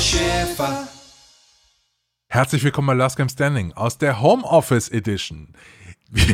Schäfer. 0.00 0.88
Herzlich 2.28 2.64
willkommen 2.64 2.86
bei 2.86 2.94
Last 2.94 3.18
Game 3.18 3.28
Standing 3.28 3.74
aus 3.74 3.98
der 3.98 4.22
Homeoffice 4.22 4.88
Edition. 4.88 5.52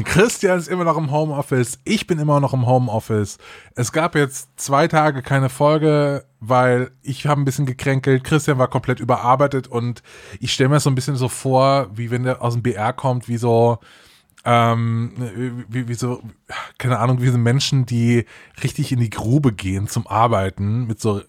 Christian 0.04 0.58
ist 0.58 0.68
immer 0.68 0.84
noch 0.84 0.96
im 0.96 1.10
Homeoffice, 1.10 1.80
ich 1.84 2.06
bin 2.06 2.20
immer 2.20 2.38
noch 2.38 2.54
im 2.54 2.64
Homeoffice. 2.64 3.38
Es 3.74 3.90
gab 3.90 4.14
jetzt 4.14 4.50
zwei 4.56 4.86
Tage 4.86 5.20
keine 5.20 5.48
Folge, 5.48 6.24
weil 6.38 6.92
ich 7.02 7.26
habe 7.26 7.40
ein 7.40 7.44
bisschen 7.44 7.66
gekränkelt, 7.66 8.22
Christian 8.22 8.58
war 8.58 8.68
komplett 8.68 9.00
überarbeitet 9.00 9.66
und 9.66 10.04
ich 10.38 10.52
stelle 10.52 10.68
mir 10.68 10.78
so 10.78 10.88
ein 10.88 10.94
bisschen 10.94 11.16
so 11.16 11.28
vor, 11.28 11.88
wie 11.92 12.12
wenn 12.12 12.22
der 12.22 12.42
aus 12.42 12.52
dem 12.52 12.62
BR 12.62 12.92
kommt, 12.92 13.26
wie 13.26 13.36
so 13.36 13.80
ähm, 14.44 15.12
wie, 15.68 15.88
wie 15.88 15.94
so, 15.94 16.22
keine 16.78 17.00
Ahnung, 17.00 17.20
wie 17.20 17.30
so 17.30 17.36
Menschen, 17.36 17.84
die 17.84 18.26
richtig 18.62 18.92
in 18.92 19.00
die 19.00 19.10
Grube 19.10 19.52
gehen 19.52 19.88
zum 19.88 20.06
Arbeiten 20.06 20.86
mit 20.86 21.00
so 21.00 21.20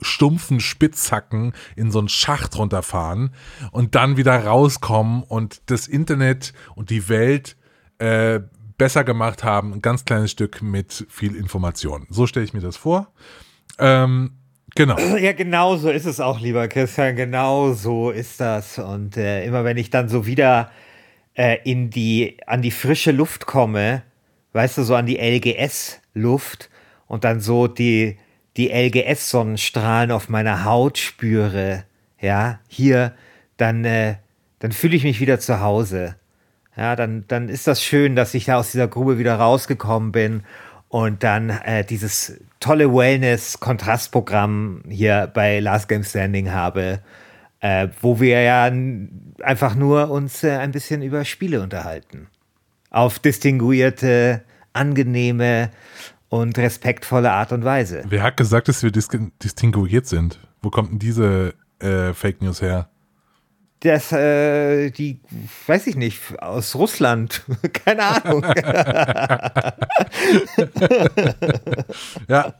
stumpfen 0.00 0.60
Spitzhacken 0.60 1.52
in 1.74 1.90
so 1.90 1.98
einen 1.98 2.08
Schacht 2.08 2.56
runterfahren 2.58 3.30
und 3.72 3.94
dann 3.94 4.16
wieder 4.16 4.44
rauskommen 4.44 5.22
und 5.22 5.62
das 5.66 5.88
Internet 5.88 6.52
und 6.74 6.90
die 6.90 7.08
Welt 7.08 7.56
äh, 7.98 8.40
besser 8.78 9.04
gemacht 9.04 9.44
haben, 9.44 9.72
ein 9.72 9.82
ganz 9.82 10.04
kleines 10.04 10.30
Stück 10.30 10.62
mit 10.62 11.06
viel 11.08 11.34
Information. 11.34 12.06
So 12.10 12.26
stelle 12.26 12.44
ich 12.44 12.52
mir 12.52 12.60
das 12.60 12.76
vor. 12.76 13.12
Ähm, 13.78 14.32
genau. 14.74 14.96
Ja, 15.18 15.32
genau 15.32 15.76
so 15.76 15.90
ist 15.90 16.04
es 16.04 16.20
auch, 16.20 16.40
lieber 16.40 16.68
Christian. 16.68 17.16
Genau 17.16 17.72
so 17.72 18.10
ist 18.10 18.40
das. 18.40 18.78
Und 18.78 19.16
äh, 19.16 19.44
immer 19.44 19.64
wenn 19.64 19.76
ich 19.76 19.90
dann 19.90 20.08
so 20.08 20.26
wieder 20.26 20.70
äh, 21.34 21.58
in 21.64 21.90
die, 21.90 22.38
an 22.46 22.62
die 22.62 22.70
frische 22.70 23.12
Luft 23.12 23.46
komme, 23.46 24.02
weißt 24.52 24.78
du, 24.78 24.82
so 24.82 24.94
an 24.94 25.06
die 25.06 25.18
LGS-Luft 25.18 26.70
und 27.06 27.24
dann 27.24 27.40
so 27.40 27.66
die, 27.68 28.18
die 28.56 28.70
LGS-Sonnenstrahlen 28.70 30.10
auf 30.10 30.28
meiner 30.28 30.64
Haut 30.64 30.98
spüre, 30.98 31.84
ja, 32.20 32.60
hier, 32.68 33.12
dann, 33.56 33.84
äh, 33.84 34.16
dann 34.58 34.72
fühle 34.72 34.96
ich 34.96 35.04
mich 35.04 35.20
wieder 35.20 35.38
zu 35.38 35.60
Hause. 35.60 36.16
Ja, 36.76 36.96
dann, 36.96 37.24
dann 37.28 37.48
ist 37.48 37.66
das 37.66 37.82
schön, 37.82 38.16
dass 38.16 38.34
ich 38.34 38.46
da 38.46 38.56
aus 38.56 38.72
dieser 38.72 38.88
Grube 38.88 39.18
wieder 39.18 39.36
rausgekommen 39.36 40.12
bin 40.12 40.42
und 40.88 41.22
dann 41.22 41.50
äh, 41.50 41.84
dieses 41.84 42.40
tolle 42.60 42.92
Wellness-Kontrastprogramm 42.94 44.82
hier 44.88 45.30
bei 45.32 45.60
Last 45.60 45.88
Game 45.88 46.04
Standing 46.04 46.52
habe, 46.52 47.00
äh, 47.60 47.88
wo 48.00 48.20
wir 48.20 48.42
ja 48.42 48.70
einfach 49.42 49.74
nur 49.74 50.10
uns 50.10 50.44
äh, 50.44 50.52
ein 50.52 50.72
bisschen 50.72 51.02
über 51.02 51.24
Spiele 51.24 51.62
unterhalten. 51.62 52.28
Auf 52.90 53.18
distinguierte, 53.18 54.42
angenehme 54.72 55.70
und 56.36 56.58
respektvolle 56.58 57.32
Art 57.32 57.52
und 57.52 57.64
Weise. 57.64 58.02
Wer 58.08 58.22
hat 58.22 58.36
gesagt, 58.36 58.68
dass 58.68 58.82
wir 58.82 58.90
dis 58.90 59.08
distinguiert 59.42 60.06
sind? 60.06 60.38
Wo 60.62 60.70
kommt 60.70 60.90
denn 60.92 60.98
diese 60.98 61.54
äh, 61.78 62.12
Fake 62.12 62.42
News 62.42 62.60
her? 62.62 62.88
Das, 63.80 64.10
äh, 64.10 64.90
die, 64.90 65.20
weiß 65.66 65.86
ich 65.86 65.96
nicht, 65.96 66.18
aus 66.40 66.74
Russland. 66.74 67.42
Keine 67.72 68.02
Ahnung. 68.04 68.42
ja. 72.28 72.54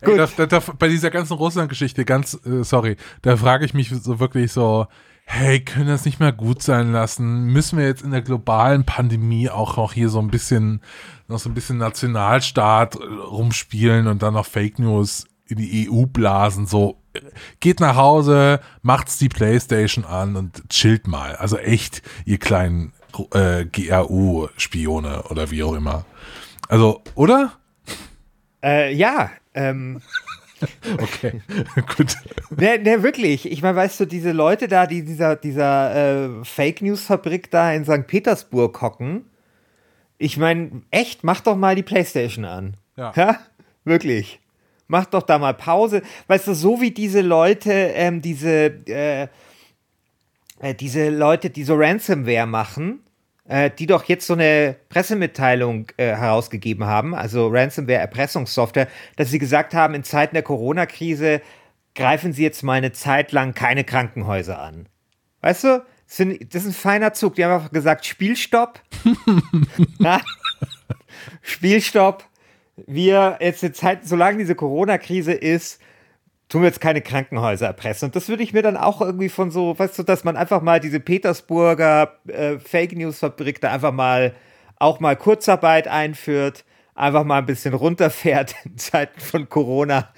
Ey, 0.00 0.16
da, 0.16 0.28
da, 0.36 0.46
da, 0.46 0.58
bei 0.78 0.88
dieser 0.88 1.10
ganzen 1.10 1.34
Russland-Geschichte, 1.34 2.04
ganz, 2.04 2.38
äh, 2.44 2.64
sorry, 2.64 2.96
da 3.22 3.36
frage 3.36 3.64
ich 3.64 3.74
mich 3.74 3.90
so 3.90 4.18
wirklich 4.18 4.50
so, 4.52 4.86
hey, 5.30 5.60
können 5.60 5.88
das 5.88 6.06
nicht 6.06 6.20
mehr 6.20 6.32
gut 6.32 6.62
sein 6.62 6.90
lassen? 6.90 7.44
Müssen 7.44 7.78
wir 7.78 7.86
jetzt 7.86 8.02
in 8.02 8.12
der 8.12 8.22
globalen 8.22 8.84
Pandemie 8.84 9.50
auch 9.50 9.76
noch 9.76 9.92
hier 9.92 10.08
so 10.08 10.20
ein 10.20 10.28
bisschen, 10.28 10.80
noch 11.28 11.38
so 11.38 11.50
ein 11.50 11.54
bisschen 11.54 11.76
Nationalstaat 11.76 12.96
äh, 12.96 13.04
rumspielen 13.04 14.06
und 14.06 14.22
dann 14.22 14.34
noch 14.34 14.46
Fake 14.46 14.78
News 14.78 15.26
in 15.46 15.58
die 15.58 15.88
EU 15.90 16.06
blasen, 16.06 16.66
so 16.66 17.02
geht 17.60 17.80
nach 17.80 17.96
Hause, 17.96 18.60
macht's 18.80 19.18
die 19.18 19.28
Playstation 19.28 20.04
an 20.06 20.34
und 20.34 20.68
chillt 20.70 21.06
mal. 21.06 21.36
Also 21.36 21.58
echt, 21.58 22.02
ihr 22.24 22.38
kleinen 22.38 22.92
äh, 23.32 23.66
GRU-Spione 23.66 25.24
oder 25.24 25.50
wie 25.50 25.62
auch 25.62 25.74
immer. 25.74 26.06
Also, 26.68 27.02
oder? 27.14 27.52
Äh, 28.62 28.94
ja, 28.94 29.30
ähm. 29.52 30.00
okay, 31.00 31.40
gut. 31.96 32.16
Ne, 32.50 32.78
ne, 32.78 33.02
wirklich. 33.02 33.50
Ich 33.50 33.62
meine, 33.62 33.76
weißt 33.76 34.00
du, 34.00 34.04
diese 34.06 34.32
Leute 34.32 34.68
da, 34.68 34.86
die 34.86 35.04
dieser, 35.04 35.36
dieser 35.36 36.40
äh, 36.40 36.44
Fake 36.44 36.82
News-Fabrik 36.82 37.50
da 37.50 37.72
in 37.72 37.84
St. 37.84 38.06
Petersburg 38.06 38.80
hocken, 38.80 39.24
ich 40.18 40.36
meine, 40.36 40.82
echt, 40.90 41.22
mach 41.22 41.40
doch 41.40 41.56
mal 41.56 41.76
die 41.76 41.82
Playstation 41.82 42.44
an. 42.44 42.76
Ja. 42.96 43.12
ja? 43.14 43.38
Wirklich 43.84 44.40
mach 44.88 45.06
doch 45.06 45.22
da 45.22 45.38
mal 45.38 45.54
Pause. 45.54 46.02
Weißt 46.26 46.48
du, 46.48 46.54
so 46.54 46.80
wie 46.80 46.90
diese 46.90 47.20
Leute, 47.20 47.70
ähm, 47.72 48.20
diese, 48.20 48.80
äh, 48.88 49.28
äh, 50.60 50.74
diese 50.74 51.10
Leute, 51.10 51.50
die 51.50 51.62
so 51.62 51.76
Ransomware 51.76 52.46
machen, 52.46 53.00
die 53.70 53.86
doch 53.86 54.04
jetzt 54.04 54.26
so 54.26 54.34
eine 54.34 54.76
Pressemitteilung 54.88 55.86
äh, 55.96 56.14
herausgegeben 56.14 56.84
haben, 56.84 57.14
also 57.14 57.48
Ransomware-Erpressungssoftware, 57.48 58.88
dass 59.16 59.30
sie 59.30 59.38
gesagt 59.38 59.74
haben, 59.74 59.94
in 59.94 60.04
Zeiten 60.04 60.34
der 60.34 60.42
Corona-Krise 60.42 61.40
greifen 61.94 62.32
sie 62.32 62.42
jetzt 62.42 62.62
mal 62.62 62.74
eine 62.74 62.92
Zeit 62.92 63.32
lang 63.32 63.54
keine 63.54 63.84
Krankenhäuser 63.84 64.60
an. 64.60 64.88
Weißt 65.40 65.64
du? 65.64 65.84
Das 66.06 66.20
ist 66.20 66.66
ein 66.66 66.72
feiner 66.72 67.12
Zug. 67.12 67.34
Die 67.34 67.44
haben 67.44 67.52
einfach 67.52 67.70
gesagt, 67.70 68.06
Spielstopp. 68.06 68.80
Spielstopp 71.42 72.24
wir 72.86 73.38
jetzt 73.40 73.62
in 73.62 73.74
Zeit, 73.74 74.06
solange 74.06 74.38
diese 74.38 74.54
Corona-Krise 74.54 75.32
ist, 75.32 75.80
tun 76.48 76.62
wir 76.62 76.68
jetzt 76.68 76.80
keine 76.80 77.02
Krankenhäuser 77.02 77.66
erpressen. 77.66 78.06
Und 78.06 78.16
das 78.16 78.28
würde 78.28 78.42
ich 78.42 78.52
mir 78.52 78.62
dann 78.62 78.76
auch 78.76 79.00
irgendwie 79.00 79.28
von 79.28 79.50
so, 79.50 79.78
weißt 79.78 79.98
du, 79.98 80.02
dass 80.02 80.24
man 80.24 80.36
einfach 80.36 80.62
mal 80.62 80.80
diese 80.80 81.00
Petersburger 81.00 82.14
äh, 82.26 82.58
Fake 82.58 82.96
News-Fabrik 82.96 83.60
da 83.60 83.70
einfach 83.70 83.92
mal 83.92 84.34
auch 84.76 85.00
mal 85.00 85.16
Kurzarbeit 85.16 85.88
einführt, 85.88 86.64
einfach 86.94 87.24
mal 87.24 87.38
ein 87.38 87.46
bisschen 87.46 87.74
runterfährt 87.74 88.54
in 88.64 88.78
Zeiten 88.78 89.20
von 89.20 89.48
Corona. 89.48 90.08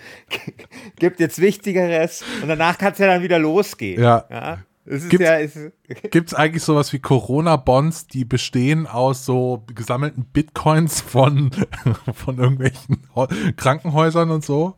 Gibt 0.98 1.20
jetzt 1.20 1.40
Wichtigeres 1.40 2.22
und 2.42 2.48
danach 2.48 2.78
kann 2.78 2.92
es 2.92 2.98
ja 2.98 3.06
dann 3.06 3.22
wieder 3.22 3.38
losgehen. 3.38 4.02
Ja. 4.02 4.24
ja? 4.30 4.58
Gibt 4.86 5.22
es 5.22 5.52
ja, 5.52 6.36
eigentlich 6.36 6.62
sowas 6.62 6.92
wie 6.92 6.98
Corona-Bonds, 6.98 8.06
die 8.08 8.24
bestehen 8.24 8.86
aus 8.86 9.24
so 9.24 9.64
gesammelten 9.72 10.24
Bitcoins 10.24 11.00
von, 11.00 11.50
von 12.14 12.38
irgendwelchen 12.38 13.06
Krankenhäusern 13.56 14.30
und 14.30 14.44
so? 14.44 14.76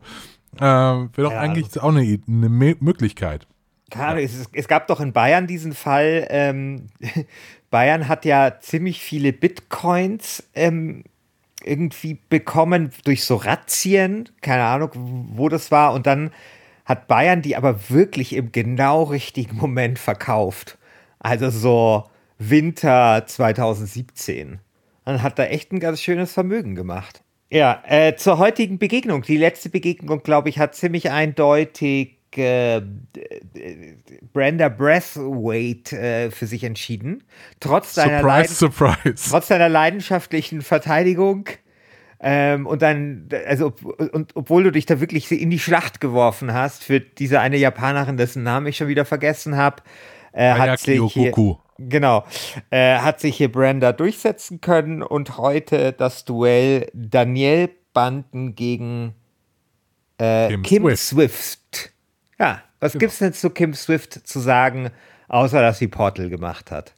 Äh, 0.57 0.61
Wäre 0.61 1.11
doch 1.17 1.33
ja, 1.33 1.41
eigentlich 1.41 1.67
also, 1.67 1.81
auch 1.81 1.89
eine, 1.89 2.01
eine 2.01 2.49
Möglichkeit. 2.49 3.47
Klar, 3.91 4.19
ja. 4.19 4.25
es, 4.25 4.49
es, 4.53 4.69
gab 4.69 4.87
doch 4.87 5.01
in 5.01 5.13
Bayern 5.13 5.47
diesen 5.47 5.75
Fall, 5.75 6.27
ähm, 6.31 6.89
Bayern 7.71 8.09
hat 8.09 8.25
ja 8.25 8.59
ziemlich 8.61 9.01
viele 9.01 9.33
Bitcoins 9.33 10.45
ähm, 10.55 11.05
irgendwie 11.65 12.19
bekommen 12.29 12.91
durch 13.05 13.25
so 13.25 13.37
Razzien, 13.37 14.29
keine 14.41 14.65
Ahnung, 14.65 14.91
wo 14.95 15.49
das 15.49 15.71
war, 15.71 15.93
und 15.93 16.07
dann 16.07 16.31
hat 16.85 17.07
Bayern 17.07 17.43
die 17.43 17.57
aber 17.57 17.91
wirklich 17.91 18.35
im 18.35 18.53
genau 18.53 19.05
richtigen 19.05 19.57
Moment 19.57 19.99
verkauft. 19.99 20.79
Also 21.19 21.51
so 21.51 22.05
Winter 22.39 23.25
2017. 23.27 24.59
Dann 25.05 25.23
hat 25.23 25.39
da 25.39 25.45
echt 25.45 25.73
ein 25.73 25.81
ganz 25.81 26.01
schönes 26.01 26.33
Vermögen 26.33 26.75
gemacht. 26.75 27.23
Ja, 27.53 27.83
äh, 27.87 28.17
zur 28.17 28.39
heutigen 28.39 28.79
Begegnung. 28.79 29.21
Die 29.21 29.37
letzte 29.37 29.69
Begegnung, 29.69 30.23
glaube 30.23 30.49
ich, 30.49 30.59
hat 30.59 30.75
ziemlich 30.75 31.11
eindeutig 31.11 32.17
äh, 32.35 32.81
Brenda 34.33 34.71
Breathwaite 34.71 35.99
äh, 35.99 36.31
für 36.31 36.47
sich 36.47 36.65
entschieden. 36.65 37.25
Trotz 37.61 37.95
seiner, 37.95 38.21
Surprise, 38.21 38.55
surprise. 38.55 39.31
trotz 39.31 39.49
seiner 39.49 39.69
leidenschaftlichen 39.69 40.63
Verteidigung. 40.63 41.45
Ähm, 42.21 42.67
und 42.67 42.81
dann, 42.81 43.29
also, 43.47 43.75
und 44.13 44.35
obwohl 44.35 44.63
du 44.63 44.73
dich 44.73 44.87
da 44.87 45.01
wirklich 45.01 45.31
in 45.31 45.51
die 45.51 45.59
Schlacht 45.59 46.01
geworfen 46.01 46.55
hast 46.55 46.83
für 46.83 47.01
diese 47.01 47.41
eine 47.41 47.59
Japanerin, 47.59 48.17
dessen 48.17 48.45
Namen 48.45 48.69
ich 48.69 48.79
schon 48.79 48.89
wieder 48.89 49.05
vergessen 49.05 49.59
habe, 49.59 49.83
äh, 50.33 50.55
hat 50.55 50.81
sich 50.81 51.03
hier. 51.13 51.33
Genau. 51.89 52.25
Äh, 52.71 52.99
hat 52.99 53.21
sich 53.21 53.37
hier 53.37 53.51
Brenda 53.51 53.93
durchsetzen 53.93 54.61
können 54.61 55.03
und 55.03 55.39
heute 55.39 55.93
das 55.93 56.25
Duell 56.25 56.91
Daniel 56.95 57.71
Banden 57.93 58.55
gegen 58.55 59.15
äh, 60.19 60.49
Kim 60.49 60.63
Kim, 60.63 60.83
Swift. 60.83 61.03
Swift. 61.03 61.93
Ja, 62.39 62.63
was 62.81 62.95
gibt's 62.95 63.19
denn 63.19 63.33
zu 63.33 63.51
Kim 63.51 63.75
Swift 63.75 64.27
zu 64.27 64.41
sagen, 64.41 64.91
außer 65.29 65.61
dass 65.61 65.79
sie 65.79 65.89
Portal 65.89 66.29
gemacht 66.29 66.71
hat? 66.71 66.95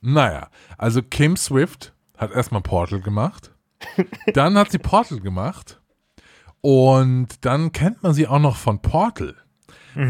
Naja, 0.00 0.48
also 0.78 1.02
Kim 1.02 1.36
Swift 1.36 1.92
hat 2.16 2.32
erstmal 2.32 2.62
Portal 2.62 3.00
gemacht. 3.00 3.52
dann 4.34 4.58
hat 4.58 4.70
sie 4.70 4.78
Portal 4.78 5.20
gemacht. 5.20 5.80
Und 6.60 7.44
dann 7.44 7.72
kennt 7.72 8.02
man 8.02 8.12
sie 8.12 8.26
auch 8.26 8.38
noch 8.38 8.56
von 8.56 8.82
Portal. 8.82 9.34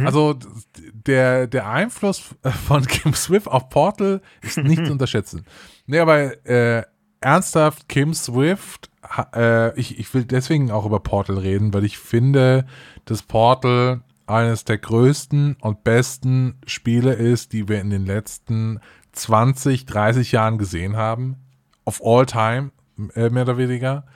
Also 0.07 0.35
d- 0.35 0.47
der, 0.93 1.47
der 1.47 1.69
Einfluss 1.69 2.35
von 2.67 2.87
Kim 2.87 3.15
Swift 3.15 3.49
auf 3.49 3.69
Portal 3.69 4.21
ist 4.43 4.59
nicht 4.59 4.85
zu 4.87 4.93
unterschätzen. 4.93 5.45
Nee, 5.87 5.99
aber 5.99 6.47
äh, 6.47 6.85
ernsthaft, 7.21 7.89
Kim 7.89 8.15
Swift, 8.15 8.91
äh, 9.35 9.79
ich, 9.79 9.99
ich 9.99 10.13
will 10.15 10.25
deswegen 10.25 10.71
auch 10.71 10.87
über 10.87 11.01
Portal 11.01 11.39
reden, 11.39 11.75
weil 11.75 11.85
ich 11.85 11.99
finde, 11.99 12.67
dass 13.07 13.23
Portal 13.23 14.03
eines 14.27 14.65
der 14.65 14.79
größten 14.79 15.57
und 15.61 15.83
besten 15.83 16.61
Spiele 16.67 17.15
ist, 17.15 17.53
die 17.53 17.69
wir 17.69 17.81
in 17.81 17.91
den 17.91 18.07
letzten 18.07 18.79
20, 19.13 19.87
30 19.87 20.31
Jahren 20.33 20.57
gesehen 20.59 20.97
haben. 20.97 21.37
Of 21.85 22.01
all 22.05 22.27
time, 22.27 22.71
äh, 23.15 23.29
mehr 23.31 23.43
oder 23.43 23.57
weniger. 23.59 24.07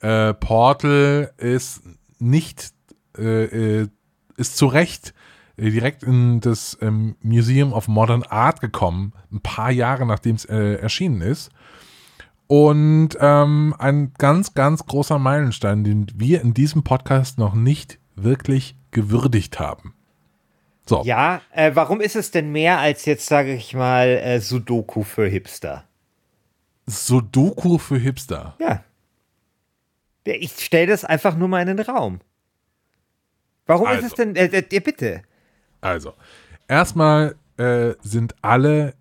Äh, 0.00 0.32
Portal 0.32 1.32
ist 1.36 1.82
nicht, 2.18 2.72
äh, 3.18 3.82
äh, 3.82 3.88
ist 4.38 4.56
zu 4.56 4.66
Recht 4.66 5.14
äh, 5.56 5.70
direkt 5.70 6.02
in 6.02 6.40
das 6.40 6.78
ähm, 6.80 7.16
Museum 7.22 7.72
of 7.72 7.88
Modern 7.88 8.22
Art 8.22 8.60
gekommen, 8.60 9.12
ein 9.32 9.40
paar 9.40 9.70
Jahre 9.70 10.06
nachdem 10.06 10.36
es 10.36 10.44
äh, 10.44 10.74
erschienen 10.74 11.20
ist. 11.20 11.50
Und 12.46 13.10
ähm, 13.20 13.74
ein 13.78 14.12
ganz, 14.16 14.54
ganz 14.54 14.86
großer 14.86 15.18
Meilenstein, 15.18 15.84
den 15.84 16.06
wir 16.14 16.40
in 16.40 16.54
diesem 16.54 16.82
Podcast 16.82 17.38
noch 17.38 17.54
nicht 17.54 17.98
wirklich 18.16 18.74
gewürdigt 18.90 19.60
haben. 19.60 19.94
So, 20.86 21.02
Ja, 21.04 21.42
äh, 21.52 21.72
warum 21.74 22.00
ist 22.00 22.16
es 22.16 22.30
denn 22.30 22.50
mehr 22.50 22.78
als 22.78 23.04
jetzt, 23.04 23.26
sage 23.26 23.52
ich 23.52 23.74
mal, 23.74 24.06
äh, 24.08 24.40
Sudoku 24.40 25.02
für 25.02 25.28
Hipster? 25.28 25.84
Sudoku 26.86 27.76
für 27.76 27.98
Hipster. 27.98 28.56
Ja. 28.58 28.82
Ja, 30.26 30.34
Ich 30.34 30.52
stelle 30.58 30.86
das 30.86 31.04
einfach 31.04 31.36
nur 31.36 31.48
mal 31.48 31.60
in 31.60 31.76
den 31.76 31.86
Raum. 31.86 32.20
Warum 33.68 33.86
ist 33.86 33.96
Also. 33.96 34.06
es 34.06 34.14
denn, 34.14 34.34
äh, 34.34 34.46
äh, 34.46 34.80
bitte? 34.80 35.22
Also, 35.80 36.14
erstmal 36.66 37.36
äh, 37.58 37.94
sind 38.02 38.34
alle 38.42 38.94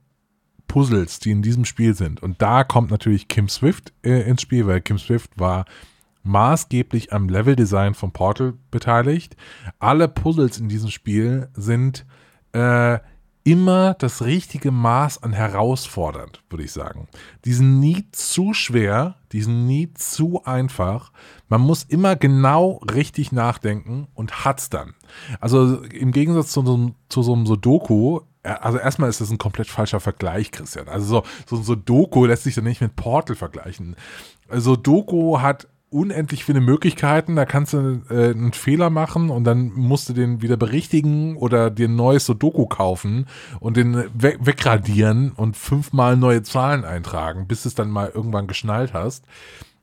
Puzzles, 0.67 1.19
die 1.19 1.31
in 1.31 1.41
diesem 1.41 1.65
Spiel 1.65 1.95
sind, 1.95 2.21
und 2.21 2.41
da 2.41 2.63
kommt 2.63 2.91
natürlich 2.91 3.27
Kim 3.27 3.49
Swift 3.49 3.93
äh, 4.03 4.29
ins 4.29 4.43
Spiel, 4.43 4.67
weil 4.67 4.81
Kim 4.81 4.99
Swift 4.99 5.31
war 5.39 5.65
maßgeblich 6.23 7.13
am 7.13 7.29
Leveldesign 7.29 7.93
von 7.93 8.11
Portal 8.11 8.53
beteiligt. 8.69 9.37
Alle 9.79 10.09
Puzzles 10.09 10.59
in 10.59 10.67
diesem 10.67 10.89
Spiel 10.89 11.47
sind 11.53 12.05
äh, 12.51 12.99
immer 13.47 13.93
das 13.93 14.25
richtige 14.25 14.71
Maß 14.71 15.23
an 15.23 15.31
herausfordernd, 15.31 16.43
würde 16.49 16.65
ich 16.65 16.73
sagen. 16.73 17.07
Die 17.45 17.53
sind 17.53 17.79
nie 17.79 18.05
zu 18.11 18.53
schwer, 18.53 19.15
die 19.31 19.41
sind 19.41 19.65
nie 19.67 19.93
zu 19.93 20.43
einfach. 20.43 21.13
Man 21.47 21.61
muss 21.61 21.83
immer 21.83 22.17
genau 22.17 22.81
richtig 22.93 23.31
nachdenken 23.31 24.07
und 24.15 24.43
hat's 24.43 24.69
dann. 24.69 24.95
Also 25.39 25.81
im 25.83 26.11
Gegensatz 26.11 26.51
zu 26.51 26.65
so, 26.65 26.73
einem- 26.73 26.95
zu 27.07 27.23
so 27.23 27.33
einem 27.33 27.45
Sudoku, 27.45 28.19
äh, 28.43 28.49
also 28.49 28.79
erstmal 28.79 29.09
ist 29.09 29.21
das 29.21 29.29
ein 29.31 29.37
komplett 29.37 29.67
falscher 29.69 30.01
Vergleich, 30.01 30.51
Christian. 30.51 30.89
Also 30.89 31.05
so, 31.05 31.55
so 31.55 31.55
ein 31.55 31.63
Sudoku 31.63 32.25
lässt 32.25 32.43
sich 32.43 32.55
dann 32.55 32.65
nicht 32.65 32.81
mit 32.81 32.97
Portal 32.97 33.37
vergleichen. 33.37 33.95
Also 34.49 34.71
Sudoku 34.71 35.39
hat 35.39 35.69
unendlich 35.89 36.43
viele 36.43 36.59
Möglichkeiten, 36.59 37.35
da 37.35 37.45
kannst 37.45 37.73
du 37.73 38.01
äh, 38.09 38.31
einen 38.31 38.53
Fehler 38.53 38.89
machen 38.89 39.29
und 39.29 39.45
dann 39.45 39.71
musst 39.73 40.09
du 40.09 40.13
den 40.13 40.41
wieder 40.41 40.57
berichtigen 40.57 41.37
oder 41.37 41.69
dir 41.69 41.87
ein 41.87 41.95
neues 41.95 42.25
Sudoku 42.25 42.65
kaufen 42.65 43.25
und 43.59 43.77
den 43.77 43.95
we 44.13 44.37
wegradieren 44.39 45.31
und 45.31 45.55
fünfmal 45.55 46.17
neue 46.17 46.43
Zahlen 46.43 46.83
eintragen, 46.83 47.47
bis 47.47 47.65
es 47.65 47.75
dann 47.75 47.89
mal 47.89 48.11
irgendwann 48.13 48.47
geschnallt 48.47 48.93
hast. 48.93 49.25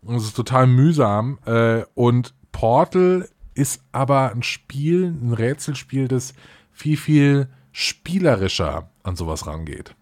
Und 0.03 0.17
es 0.17 0.25
ist 0.25 0.37
total 0.37 0.67
mühsam. 0.67 1.39
Äh, 1.47 1.85
und 1.95 2.35
Portal 2.53 3.29
ist 3.55 3.83
aber 3.93 4.33
ein 4.33 4.43
Spiel, 4.43 5.07
ein 5.07 5.33
Rätselspiel, 5.33 6.09
das 6.09 6.35
viel, 6.71 6.97
viel 6.97 7.49
spielerischer 7.73 8.91
an 9.03 9.17
sowas 9.17 9.47
rangeht. 9.47 9.95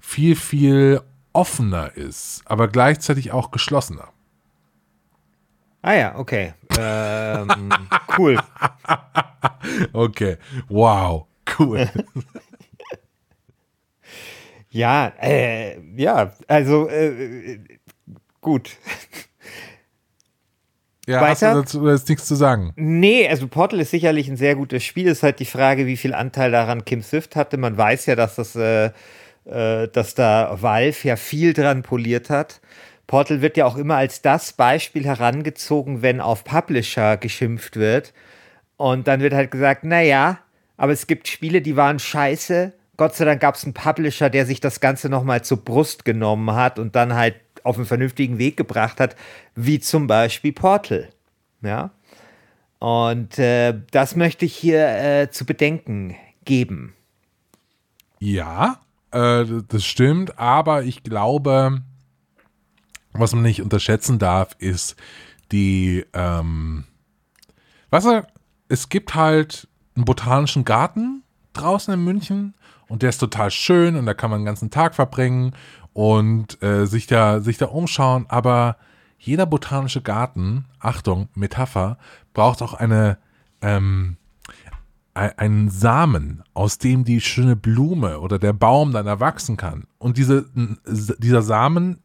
Viel, 0.00 0.34
viel 0.34 1.00
offener 1.32 1.96
ist, 1.96 2.42
aber 2.46 2.68
gleichzeitig 2.68 3.32
auch 3.32 3.50
geschlossener. 3.50 4.08
Ah 5.86 5.94
ja, 5.94 6.18
okay. 6.18 6.52
Ähm, 6.78 7.72
cool. 8.18 8.36
Okay, 9.92 10.36
wow, 10.68 11.26
cool. 11.58 11.88
Ja, 14.70 15.12
äh, 15.22 15.80
ja, 15.96 16.34
also 16.48 16.88
äh, 16.88 17.58
gut. 18.42 18.76
Ja, 21.06 21.22
Weiter? 21.22 21.54
hast 21.54 21.72
du 21.72 21.86
dazu 21.86 22.10
nichts 22.12 22.26
zu 22.26 22.34
sagen? 22.34 22.72
Nee, 22.76 23.26
also 23.26 23.48
Portal 23.48 23.80
ist 23.80 23.90
sicherlich 23.92 24.28
ein 24.28 24.36
sehr 24.36 24.54
gutes 24.54 24.84
Spiel. 24.84 25.06
Ist 25.06 25.22
halt 25.22 25.40
die 25.40 25.46
Frage, 25.46 25.86
wie 25.86 25.96
viel 25.96 26.12
Anteil 26.12 26.50
daran 26.50 26.84
Kim 26.84 27.02
Swift 27.02 27.36
hatte. 27.36 27.56
Man 27.56 27.78
weiß 27.78 28.04
ja, 28.06 28.16
dass 28.16 28.34
das, 28.34 28.54
äh, 28.54 28.90
äh, 29.46 29.88
dass 29.88 30.14
da 30.14 30.58
Valve 30.60 31.08
ja 31.08 31.16
viel 31.16 31.54
dran 31.54 31.82
poliert 31.82 32.28
hat. 32.28 32.60
Portal 33.06 33.40
wird 33.40 33.56
ja 33.56 33.66
auch 33.66 33.76
immer 33.76 33.96
als 33.96 34.22
das 34.22 34.52
Beispiel 34.52 35.04
herangezogen, 35.04 36.02
wenn 36.02 36.20
auf 36.20 36.44
Publisher 36.44 37.16
geschimpft 37.16 37.76
wird. 37.76 38.12
Und 38.76 39.06
dann 39.06 39.20
wird 39.20 39.32
halt 39.32 39.50
gesagt, 39.50 39.84
naja, 39.84 40.38
aber 40.76 40.92
es 40.92 41.06
gibt 41.06 41.28
Spiele, 41.28 41.62
die 41.62 41.76
waren 41.76 41.98
scheiße. 41.98 42.72
Gott 42.96 43.14
sei 43.14 43.24
Dank 43.24 43.40
gab 43.40 43.54
es 43.54 43.64
einen 43.64 43.74
Publisher, 43.74 44.30
der 44.30 44.46
sich 44.46 44.60
das 44.60 44.80
Ganze 44.80 45.08
nochmal 45.08 45.44
zur 45.44 45.58
Brust 45.58 46.04
genommen 46.04 46.54
hat 46.54 46.78
und 46.78 46.96
dann 46.96 47.14
halt 47.14 47.36
auf 47.62 47.76
einen 47.76 47.86
vernünftigen 47.86 48.38
Weg 48.38 48.56
gebracht 48.56 49.00
hat, 49.00 49.16
wie 49.54 49.80
zum 49.80 50.06
Beispiel 50.06 50.52
Portal. 50.52 51.08
Ja. 51.62 51.90
Und 52.78 53.38
äh, 53.38 53.74
das 53.90 54.16
möchte 54.16 54.44
ich 54.44 54.54
hier 54.54 54.86
äh, 54.88 55.30
zu 55.30 55.46
bedenken 55.46 56.14
geben. 56.44 56.94
Ja, 58.18 58.80
äh, 59.12 59.44
das 59.68 59.84
stimmt, 59.84 60.38
aber 60.38 60.82
ich 60.82 61.02
glaube, 61.02 61.82
was 63.18 63.32
man 63.34 63.42
nicht 63.42 63.62
unterschätzen 63.62 64.18
darf, 64.18 64.50
ist 64.58 64.96
die, 65.52 66.04
ähm, 66.12 66.84
du, 67.90 68.26
es 68.68 68.88
gibt 68.88 69.14
halt 69.14 69.68
einen 69.94 70.04
botanischen 70.04 70.64
Garten 70.64 71.22
draußen 71.52 71.94
in 71.94 72.04
München 72.04 72.54
und 72.88 73.02
der 73.02 73.10
ist 73.10 73.18
total 73.18 73.50
schön 73.50 73.96
und 73.96 74.06
da 74.06 74.14
kann 74.14 74.30
man 74.30 74.40
den 74.40 74.46
ganzen 74.46 74.70
Tag 74.70 74.94
verbringen 74.94 75.52
und 75.92 76.62
äh, 76.62 76.86
sich 76.86 77.06
da 77.06 77.40
sich 77.40 77.58
da 77.58 77.66
umschauen, 77.66 78.26
aber 78.28 78.76
jeder 79.18 79.46
botanische 79.46 80.02
Garten, 80.02 80.66
Achtung, 80.78 81.28
Metapher, 81.34 81.96
braucht 82.34 82.60
auch 82.60 82.74
eine 82.74 83.16
ähm, 83.62 84.18
ein- 85.14 85.38
einen 85.38 85.70
Samen, 85.70 86.42
aus 86.52 86.76
dem 86.76 87.04
die 87.04 87.22
schöne 87.22 87.56
Blume 87.56 88.20
oder 88.20 88.38
der 88.38 88.52
Baum 88.52 88.92
dann 88.92 89.06
erwachsen 89.06 89.56
kann. 89.56 89.86
Und 89.96 90.18
diese, 90.18 90.44
dieser 90.84 91.40
Samen 91.40 92.00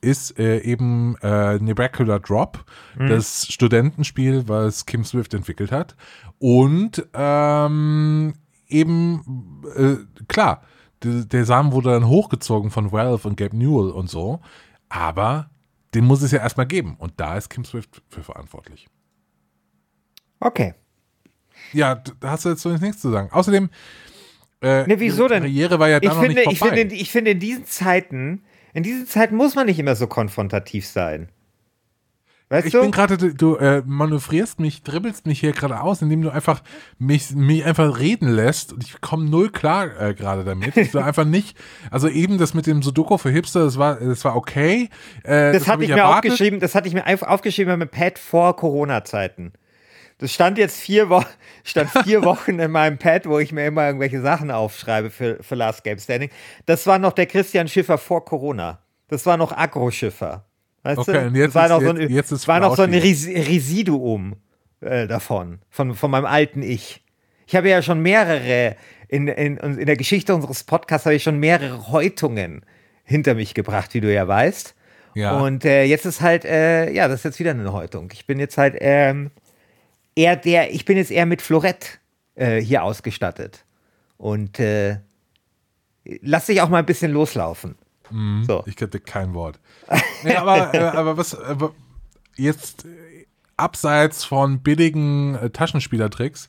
ist 0.00 0.38
äh, 0.38 0.60
eben 0.60 1.16
äh, 1.22 1.58
Nebacula 1.58 2.18
Drop, 2.18 2.64
das 2.98 3.46
Studentenspiel, 3.48 4.48
was 4.48 4.86
Kim 4.86 5.04
Swift 5.04 5.34
entwickelt 5.34 5.72
hat. 5.72 5.96
Und 6.38 7.06
ähm, 7.14 8.34
eben, 8.68 9.62
äh, 9.76 9.96
klar, 10.28 10.62
der, 11.02 11.44
Samen 11.44 11.72
wurde 11.72 11.90
dann 11.90 12.06
hochgezogen 12.08 12.70
von 12.70 12.92
Valve 12.92 13.26
und 13.28 13.36
Gabe 13.36 13.56
Newell 13.56 13.90
und 13.90 14.08
so, 14.10 14.40
aber 14.88 15.50
den 15.94 16.04
muss 16.04 16.22
es 16.22 16.32
ja 16.32 16.40
erstmal 16.40 16.66
geben. 16.66 16.96
Und 16.98 17.14
da 17.16 17.36
ist 17.36 17.48
Kim 17.48 17.64
Swift 17.64 18.02
für 18.08 18.22
verantwortlich. 18.22 18.86
Okay. 20.40 20.74
Ja, 21.72 21.96
da 21.96 22.30
hast 22.30 22.44
du 22.44 22.50
jetzt 22.50 22.62
so 22.62 22.70
nichts 22.70 23.00
zu 23.00 23.10
sagen. 23.10 23.30
Außerdem, 23.32 23.68
äh, 24.60 24.86
Ne, 24.86 25.00
wieso 25.00 25.24
ihre 25.24 25.34
denn? 25.34 25.42
Karriere 25.42 25.78
war 25.78 25.88
ja 25.88 26.00
da 26.00 26.08
Ich 26.08 26.14
noch 26.14 26.20
finde, 26.22 26.40
nicht 26.40 26.52
ich, 26.52 26.58
vorbei. 26.58 26.76
finde, 26.76 26.94
ich 26.94 27.10
finde, 27.10 27.30
in 27.32 27.40
diesen 27.40 27.64
Zeiten, 27.66 28.42
in 28.74 28.82
diesen 28.82 29.06
Zeiten 29.06 29.36
muss 29.36 29.54
man 29.54 29.66
nicht 29.66 29.78
immer 29.78 29.96
so 29.96 30.06
konfrontativ 30.06 30.86
sein. 30.86 31.28
Weißt 32.50 32.66
ich 32.66 32.72
du? 32.72 32.80
bin 32.80 32.90
gerade, 32.90 33.34
du, 33.34 33.56
äh, 33.56 33.82
manövrierst 33.84 34.58
mich, 34.58 34.82
dribbelst 34.82 35.26
mich 35.26 35.40
hier 35.40 35.52
gerade 35.52 35.82
aus, 35.82 36.00
indem 36.00 36.22
du 36.22 36.30
einfach 36.30 36.62
mich, 36.98 37.32
mich 37.32 37.64
einfach 37.66 37.98
reden 37.98 38.28
lässt 38.28 38.72
und 38.72 38.82
ich 38.82 39.02
komme 39.02 39.28
null 39.28 39.50
klar 39.50 40.00
äh, 40.00 40.14
gerade 40.14 40.44
damit. 40.44 40.74
Ich 40.76 40.94
will 40.94 41.02
einfach 41.02 41.26
nicht, 41.26 41.58
also 41.90 42.08
eben 42.08 42.38
das 42.38 42.54
mit 42.54 42.66
dem 42.66 42.82
Sudoku 42.82 43.18
für 43.18 43.28
Hipster, 43.28 43.64
das 43.64 43.76
war, 43.76 43.96
das 43.96 44.24
war 44.24 44.34
okay. 44.34 44.88
Äh, 45.24 45.52
das, 45.52 45.68
hab 45.68 45.74
hatte 45.74 45.84
ich 45.84 45.90
mir 45.90 45.98
erwartet. 45.98 46.30
aufgeschrieben, 46.32 46.60
das 46.60 46.74
hatte 46.74 46.88
ich 46.88 46.94
mir 46.94 47.04
aufgeschrieben 47.06 47.78
mit 47.78 47.90
Pad 47.90 48.18
vor 48.18 48.56
Corona-Zeiten. 48.56 49.52
Das 50.18 50.32
stand 50.32 50.58
jetzt 50.58 50.80
vier 50.80 51.08
Wochen, 51.08 51.26
stand 51.64 51.90
vier 52.04 52.24
Wochen 52.24 52.58
in 52.58 52.70
meinem 52.70 52.98
Pad, 52.98 53.26
wo 53.26 53.38
ich 53.38 53.52
mir 53.52 53.66
immer 53.66 53.86
irgendwelche 53.86 54.20
Sachen 54.20 54.50
aufschreibe 54.50 55.10
für, 55.10 55.42
für 55.42 55.54
Last 55.54 55.84
Game 55.84 55.98
Standing. 55.98 56.30
Das 56.66 56.86
war 56.86 56.98
noch 56.98 57.12
der 57.12 57.26
Christian 57.26 57.68
Schiffer 57.68 57.98
vor 57.98 58.24
Corona. 58.24 58.80
Das 59.08 59.24
war 59.26 59.36
noch 59.36 59.56
Agro-Schiffer. 59.56 60.44
Weißt 60.82 60.98
Okay, 60.98 61.12
du? 61.12 61.26
und 61.28 61.34
jetzt 61.36 61.54
das 61.54 61.54
war 61.54 61.64
ist- 61.66 61.70
noch 61.70 61.80
so 61.82 61.88
ein, 61.90 62.00
jetzt- 62.00 62.10
jetzt 62.12 62.32
ist 62.32 62.48
war 62.48 62.60
noch 62.60 62.76
so 62.76 62.82
ein. 62.82 62.92
Res 62.94 63.26
Residuum 63.26 64.36
äh, 64.80 65.06
davon, 65.06 65.60
von, 65.70 65.94
von 65.94 66.10
meinem 66.10 66.26
alten 66.26 66.62
Ich. 66.62 67.04
Ich 67.46 67.56
habe 67.56 67.68
ja 67.68 67.80
schon 67.82 68.00
mehrere, 68.00 68.76
in, 69.08 69.26
in, 69.28 69.56
in 69.56 69.86
der 69.86 69.96
Geschichte 69.96 70.34
unseres 70.34 70.64
Podcasts 70.64 71.06
habe 71.06 71.14
ich 71.16 71.22
schon 71.22 71.38
mehrere 71.38 71.88
Häutungen 71.90 72.64
hinter 73.04 73.34
mich 73.34 73.54
gebracht, 73.54 73.94
wie 73.94 74.00
du 74.00 74.12
ja 74.12 74.28
weißt. 74.28 74.74
Ja. 75.14 75.38
Und 75.38 75.64
äh, 75.64 75.84
jetzt 75.84 76.04
ist 76.04 76.20
halt, 76.20 76.44
äh, 76.44 76.90
ja, 76.92 77.08
das 77.08 77.20
ist 77.20 77.24
jetzt 77.24 77.38
wieder 77.40 77.52
eine 77.52 77.72
Häutung. 77.72 78.10
Ich 78.12 78.26
bin 78.26 78.38
jetzt 78.38 78.58
halt 78.58 78.76
ähm, 78.80 79.30
eher 80.18 80.36
der, 80.36 80.74
ich 80.74 80.84
bin 80.84 80.96
jetzt 80.96 81.10
eher 81.10 81.26
mit 81.26 81.40
Florett 81.40 82.00
äh, 82.34 82.60
hier 82.60 82.82
ausgestattet. 82.82 83.64
Und 84.16 84.58
äh, 84.58 84.98
lass 86.22 86.46
dich 86.46 86.60
auch 86.60 86.68
mal 86.68 86.78
ein 86.78 86.86
bisschen 86.86 87.12
loslaufen. 87.12 87.76
So. 88.46 88.64
Ich 88.66 88.74
kannte 88.74 89.00
kein 89.00 89.34
Wort. 89.34 89.60
Nee, 90.24 90.34
aber, 90.34 90.74
äh, 90.74 90.78
aber 90.96 91.16
was, 91.16 91.38
aber 91.38 91.74
jetzt 92.36 92.86
äh, 92.86 93.26
abseits 93.56 94.24
von 94.24 94.60
billigen 94.60 95.34
äh, 95.34 95.50
Taschenspielertricks, 95.50 96.48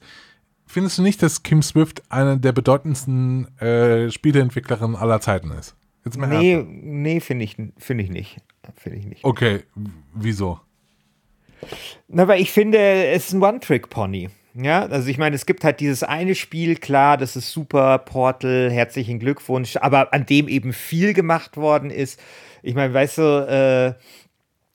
findest 0.66 0.98
du 0.98 1.02
nicht, 1.02 1.22
dass 1.22 1.44
Kim 1.44 1.62
Swift 1.62 2.02
eine 2.10 2.40
der 2.40 2.54
bedeutendsten 2.54 3.56
äh, 3.60 4.10
Spieleentwicklerinnen 4.10 4.96
aller 4.96 5.20
Zeiten 5.20 5.52
ist? 5.52 5.76
Jetzt 6.06 6.18
mal 6.18 6.28
Nee, 6.28 6.64
nee, 6.66 7.20
finde 7.20 7.44
ich, 7.44 7.58
finde 7.78 8.04
ich 8.04 8.10
nicht. 8.10 8.38
Finde 8.76 9.00
ich 9.00 9.06
nicht. 9.06 9.24
Okay, 9.26 9.64
wieso? 10.14 10.62
Na, 12.08 12.28
weil 12.28 12.42
ich 12.42 12.52
finde, 12.52 12.78
es 12.78 13.28
ist 13.28 13.34
ein 13.34 13.44
One-Trick-Pony. 13.44 14.30
Ja, 14.56 14.86
also 14.88 15.10
ich 15.10 15.18
meine, 15.18 15.36
es 15.36 15.46
gibt 15.46 15.64
halt 15.64 15.80
dieses 15.80 16.04
eine 16.04 16.36
Spiel, 16.36 16.76
klar, 16.76 17.18
das 17.18 17.36
ist 17.36 17.52
super, 17.52 18.00
Portal, 18.00 18.70
herzlichen 18.72 19.20
Glückwunsch, 19.20 19.78
aber 19.78 20.14
an 20.14 20.26
dem 20.26 20.48
eben 20.48 20.74
viel 20.74 21.14
gemacht 21.14 21.56
worden 21.56 21.92
ist. 21.92 22.20
Ich 22.64 22.76
meine, 22.76 22.94
weißt 22.94 23.20
du, 23.20 23.22
äh, 23.22 23.94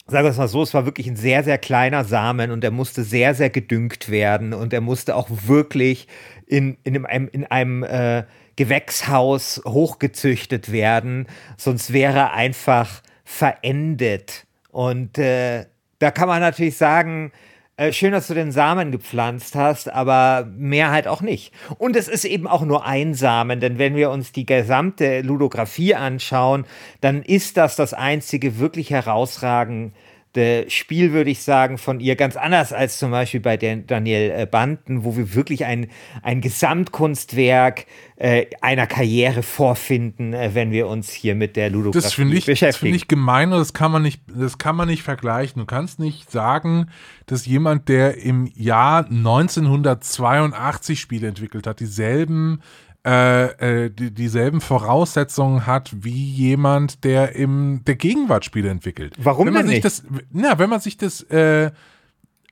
sagen 0.06 0.24
wir 0.24 0.30
es 0.30 0.36
mal 0.36 0.48
so, 0.48 0.62
es 0.62 0.74
war 0.74 0.86
wirklich 0.86 1.06
ein 1.06 1.16
sehr, 1.16 1.42
sehr 1.42 1.58
kleiner 1.58 2.04
Samen 2.04 2.50
und 2.50 2.62
er 2.62 2.70
musste 2.70 3.02
sehr, 3.02 3.34
sehr 3.34 3.50
gedüngt 3.50 4.10
werden 4.10 4.52
und 4.52 4.72
er 4.72 4.80
musste 4.80 5.16
auch 5.16 5.28
wirklich 5.30 6.06
in, 6.46 6.76
in 6.84 7.04
einem, 7.04 7.28
in 7.28 7.44
einem 7.44 7.82
äh, 7.82 8.24
Gewächshaus 8.56 9.60
hochgezüchtet 9.66 10.70
werden, 10.70 11.26
sonst 11.56 11.92
wäre 11.92 12.18
er 12.18 12.32
einfach 12.34 13.02
verendet. 13.24 14.46
Und 14.70 15.18
äh, 15.18 15.66
da 16.04 16.10
kann 16.10 16.28
man 16.28 16.42
natürlich 16.42 16.76
sagen, 16.76 17.32
äh, 17.78 17.90
schön, 17.90 18.12
dass 18.12 18.26
du 18.26 18.34
den 18.34 18.52
Samen 18.52 18.92
gepflanzt 18.92 19.54
hast, 19.54 19.90
aber 19.90 20.46
mehr 20.54 20.90
halt 20.90 21.08
auch 21.08 21.22
nicht. 21.22 21.50
Und 21.78 21.96
es 21.96 22.08
ist 22.08 22.26
eben 22.26 22.46
auch 22.46 22.60
nur 22.60 22.84
ein 22.84 23.14
Samen, 23.14 23.58
denn 23.58 23.78
wenn 23.78 23.96
wir 23.96 24.10
uns 24.10 24.30
die 24.30 24.44
gesamte 24.44 25.22
Ludografie 25.22 25.94
anschauen, 25.94 26.66
dann 27.00 27.22
ist 27.22 27.56
das 27.56 27.74
das 27.74 27.94
einzige 27.94 28.58
wirklich 28.58 28.90
herausragende 28.90 29.92
Spiel, 30.68 31.12
würde 31.12 31.30
ich 31.30 31.42
sagen, 31.42 31.78
von 31.78 32.00
ihr. 32.00 32.16
Ganz 32.16 32.36
anders 32.36 32.72
als 32.72 32.98
zum 32.98 33.10
Beispiel 33.10 33.40
bei 33.40 33.56
den 33.56 33.86
Daniel 33.86 34.30
äh, 34.30 34.46
Banden, 34.46 35.04
wo 35.04 35.16
wir 35.16 35.34
wirklich 35.34 35.64
ein, 35.64 35.88
ein 36.22 36.40
Gesamtkunstwerk 36.40 37.86
äh, 38.16 38.46
einer 38.60 38.86
Karriere 38.86 39.42
vorfinden, 39.42 40.32
äh, 40.32 40.50
wenn 40.54 40.70
wir 40.70 40.88
uns 40.88 41.12
hier 41.12 41.34
mit 41.34 41.56
der 41.56 41.70
Ludografie 41.70 42.02
Das 42.02 42.18
ich, 42.18 42.34
das 42.34 42.46
beschäftigen. 42.46 42.80
finde 42.80 42.96
ich 42.96 43.08
gemein 43.08 43.52
und 43.52 43.58
das 43.58 43.72
kann 43.72 43.92
man 43.92 44.02
nicht, 44.02 44.22
das 44.26 44.58
kann 44.58 44.76
man 44.76 44.88
nicht 44.88 45.02
vergleichen. 45.02 45.60
Du 45.60 45.66
kannst 45.66 45.98
nicht 45.98 46.30
sagen, 46.30 46.86
dass 47.26 47.46
jemand, 47.46 47.88
der 47.88 48.18
im 48.18 48.50
Jahr 48.54 49.06
1982 49.06 51.00
Spiele 51.00 51.28
entwickelt 51.28 51.66
hat, 51.66 51.80
dieselben 51.80 52.60
äh, 53.06 53.84
äh, 53.84 53.90
die, 53.90 54.12
dieselben 54.12 54.60
Voraussetzungen 54.60 55.66
hat 55.66 55.90
wie 56.04 56.24
jemand, 56.24 57.04
der 57.04 57.34
im 57.34 57.82
der 57.86 57.96
Gegenwart 57.96 58.44
Spiele 58.44 58.70
entwickelt. 58.70 59.14
Warum 59.18 59.46
wenn 59.46 59.54
man 59.54 59.66
denn 59.66 59.82
sich 59.82 59.84
nicht? 59.84 59.84
das, 59.84 60.22
na, 60.32 60.58
wenn 60.58 60.70
man 60.70 60.80
sich 60.80 60.96
das 60.96 61.20
äh, 61.24 61.70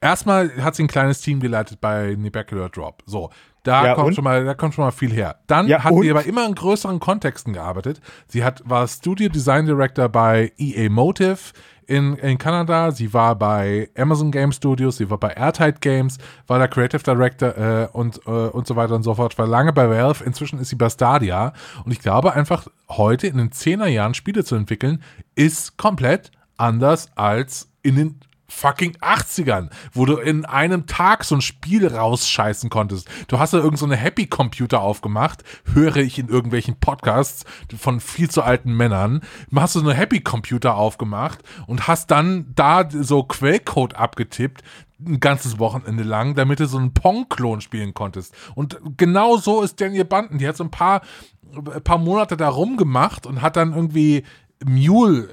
erstmal 0.03 0.51
hat 0.63 0.75
sie 0.75 0.83
ein 0.85 0.89
kleines 0.89 1.21
Team 1.21 1.41
geleitet 1.41 1.81
bei 1.81 2.15
Nebular 2.19 2.69
Drop. 2.69 3.03
So, 3.07 3.31
da 3.63 3.85
Ja, 3.87 3.95
kommt 3.95 4.09
und? 4.09 4.15
schon 4.15 4.25
mal, 4.25 4.45
da 4.45 4.55
kommt 4.55 4.75
schon 4.75 4.85
mal 4.85 4.91
viel 4.91 5.13
her. 5.13 5.37
Dann 5.47 5.67
Ja, 5.69 5.85
hat 5.85 5.93
und? 5.93 6.03
sie 6.03 6.11
aber 6.11 6.25
immer 6.27 6.47
in 6.47 6.55
größeren 6.55 7.01
Kontexten 7.01 7.53
gearbeitet. 7.53 8.01
Sie 8.27 8.45
hat, 8.45 8.63
war 8.69 8.87
Studio 8.89 9.29
Design 9.29 9.67
Director 9.67 10.09
bei 10.09 10.53
EA 10.59 10.91
Motive 10.91 11.39
in, 11.87 12.15
in 12.17 12.39
Kanada. 12.39 12.91
Sie 12.91 13.13
war 13.15 13.37
bei 13.37 13.89
Amazon 13.97 14.31
Game 14.33 14.51
Studios. 14.53 14.97
Sie 14.97 15.09
war 15.11 15.19
bei 15.19 15.31
Airtight 15.31 15.81
Games, 15.81 16.19
war 16.47 16.59
der 16.59 16.69
Creative 16.69 17.03
Director 17.03 17.57
äh, 17.57 17.89
und, 17.93 18.21
äh, 18.27 18.31
und 18.31 18.67
so 18.67 18.75
weiter 18.77 18.95
und 18.97 19.03
so 19.05 19.15
fort. 19.15 19.39
War 19.39 19.47
lange 19.47 19.73
bei 19.73 19.89
Valve. 19.89 20.25
Inzwischen 20.25 20.59
ist 20.59 20.69
sie 20.71 20.77
bei 20.77 20.89
Stadia. 20.91 21.53
Und 21.85 21.93
ich 21.93 22.01
glaube 22.01 22.33
einfach, 22.33 22.67
heute 22.89 23.27
in 23.29 23.37
den 23.39 23.51
10er 23.51 23.87
Jahren 23.87 24.15
Spiele 24.15 24.45
zu 24.45 24.57
entwickeln, 24.57 25.03
ist 25.35 25.77
komplett 25.77 26.31
anders 26.57 27.09
als 27.17 27.69
in 27.83 27.97
den 27.97 28.21
fucking 28.53 28.97
80ern, 28.99 29.71
wo 29.93 30.05
du 30.05 30.17
in 30.17 30.45
einem 30.45 30.87
Tag 30.87 31.25
so 31.25 31.35
ein 31.35 31.41
Spiel 31.41 31.87
rausscheißen 31.87 32.71
konntest. 32.71 33.09
Du 33.29 33.39
hast 33.39 33.53
da 33.53 33.59
irgend 33.59 33.79
so 33.79 33.87
eine 33.87 33.97
Happy 33.97 34.27
Computer 34.27 34.83
aufgemacht, 34.83 35.43
höre 35.73 35.97
ich 35.97 36.19
in 36.19 36.29
irgendwelchen 36.29 36.79
Podcasts 36.79 37.45
von 37.77 38.01
viel 38.01 38.31
zu 38.31 38.43
alten 38.43 38.73
Männern. 38.75 39.23
Hast 39.55 39.75
du 39.75 39.81
so 39.81 39.89
eine 39.89 39.99
Happy 39.99 40.21
Computer 40.21 40.77
aufgemacht 40.77 41.41
und 41.67 41.89
hast 41.89 42.11
dann 42.11 42.53
da 42.55 42.89
so 42.91 43.25
Quellcode 43.25 43.97
abgetippt, 43.97 44.63
ein 45.05 45.19
ganzes 45.19 45.59
Wochenende 45.59 46.05
lang, 46.05 46.35
damit 46.35 46.61
du 46.61 46.67
so 46.67 46.79
einen 46.79 46.95
Pong-Klon 46.95 47.61
spielen 47.61 47.95
konntest. 47.95 48.35
Und 48.55 48.79
genau 48.97 49.37
so 49.37 49.63
ist 49.63 49.81
Daniel 49.81 50.05
Banden. 50.05 50.39
Die 50.39 50.47
hat 50.47 50.57
so 50.57 50.65
ein 50.65 50.71
paar, 50.71 51.03
ein 51.55 51.83
paar 51.83 51.99
Monate 51.99 52.37
da 52.37 52.49
rumgemacht 52.49 53.27
und 53.27 53.43
hat 53.43 53.57
dann 53.57 53.75
irgendwie 53.75 54.25
Mule 54.65 55.29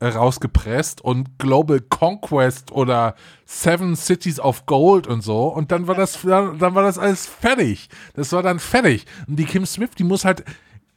äh, 0.00 0.04
äh, 0.04 0.08
rausgepresst 0.08 1.00
und 1.00 1.38
Global 1.38 1.80
Conquest 1.80 2.72
oder 2.72 3.14
Seven 3.44 3.96
Cities 3.96 4.40
of 4.40 4.66
Gold 4.66 5.06
und 5.06 5.22
so 5.22 5.48
und 5.48 5.72
dann 5.72 5.86
war 5.86 5.94
das 5.94 6.20
dann, 6.22 6.58
dann 6.58 6.74
war 6.74 6.82
das 6.82 6.98
alles 6.98 7.26
fertig. 7.26 7.88
Das 8.14 8.32
war 8.32 8.42
dann 8.42 8.58
fertig. 8.58 9.06
Und 9.26 9.36
die 9.36 9.44
Kim 9.44 9.66
Swift, 9.66 9.98
die 9.98 10.04
muss 10.04 10.24
halt 10.24 10.44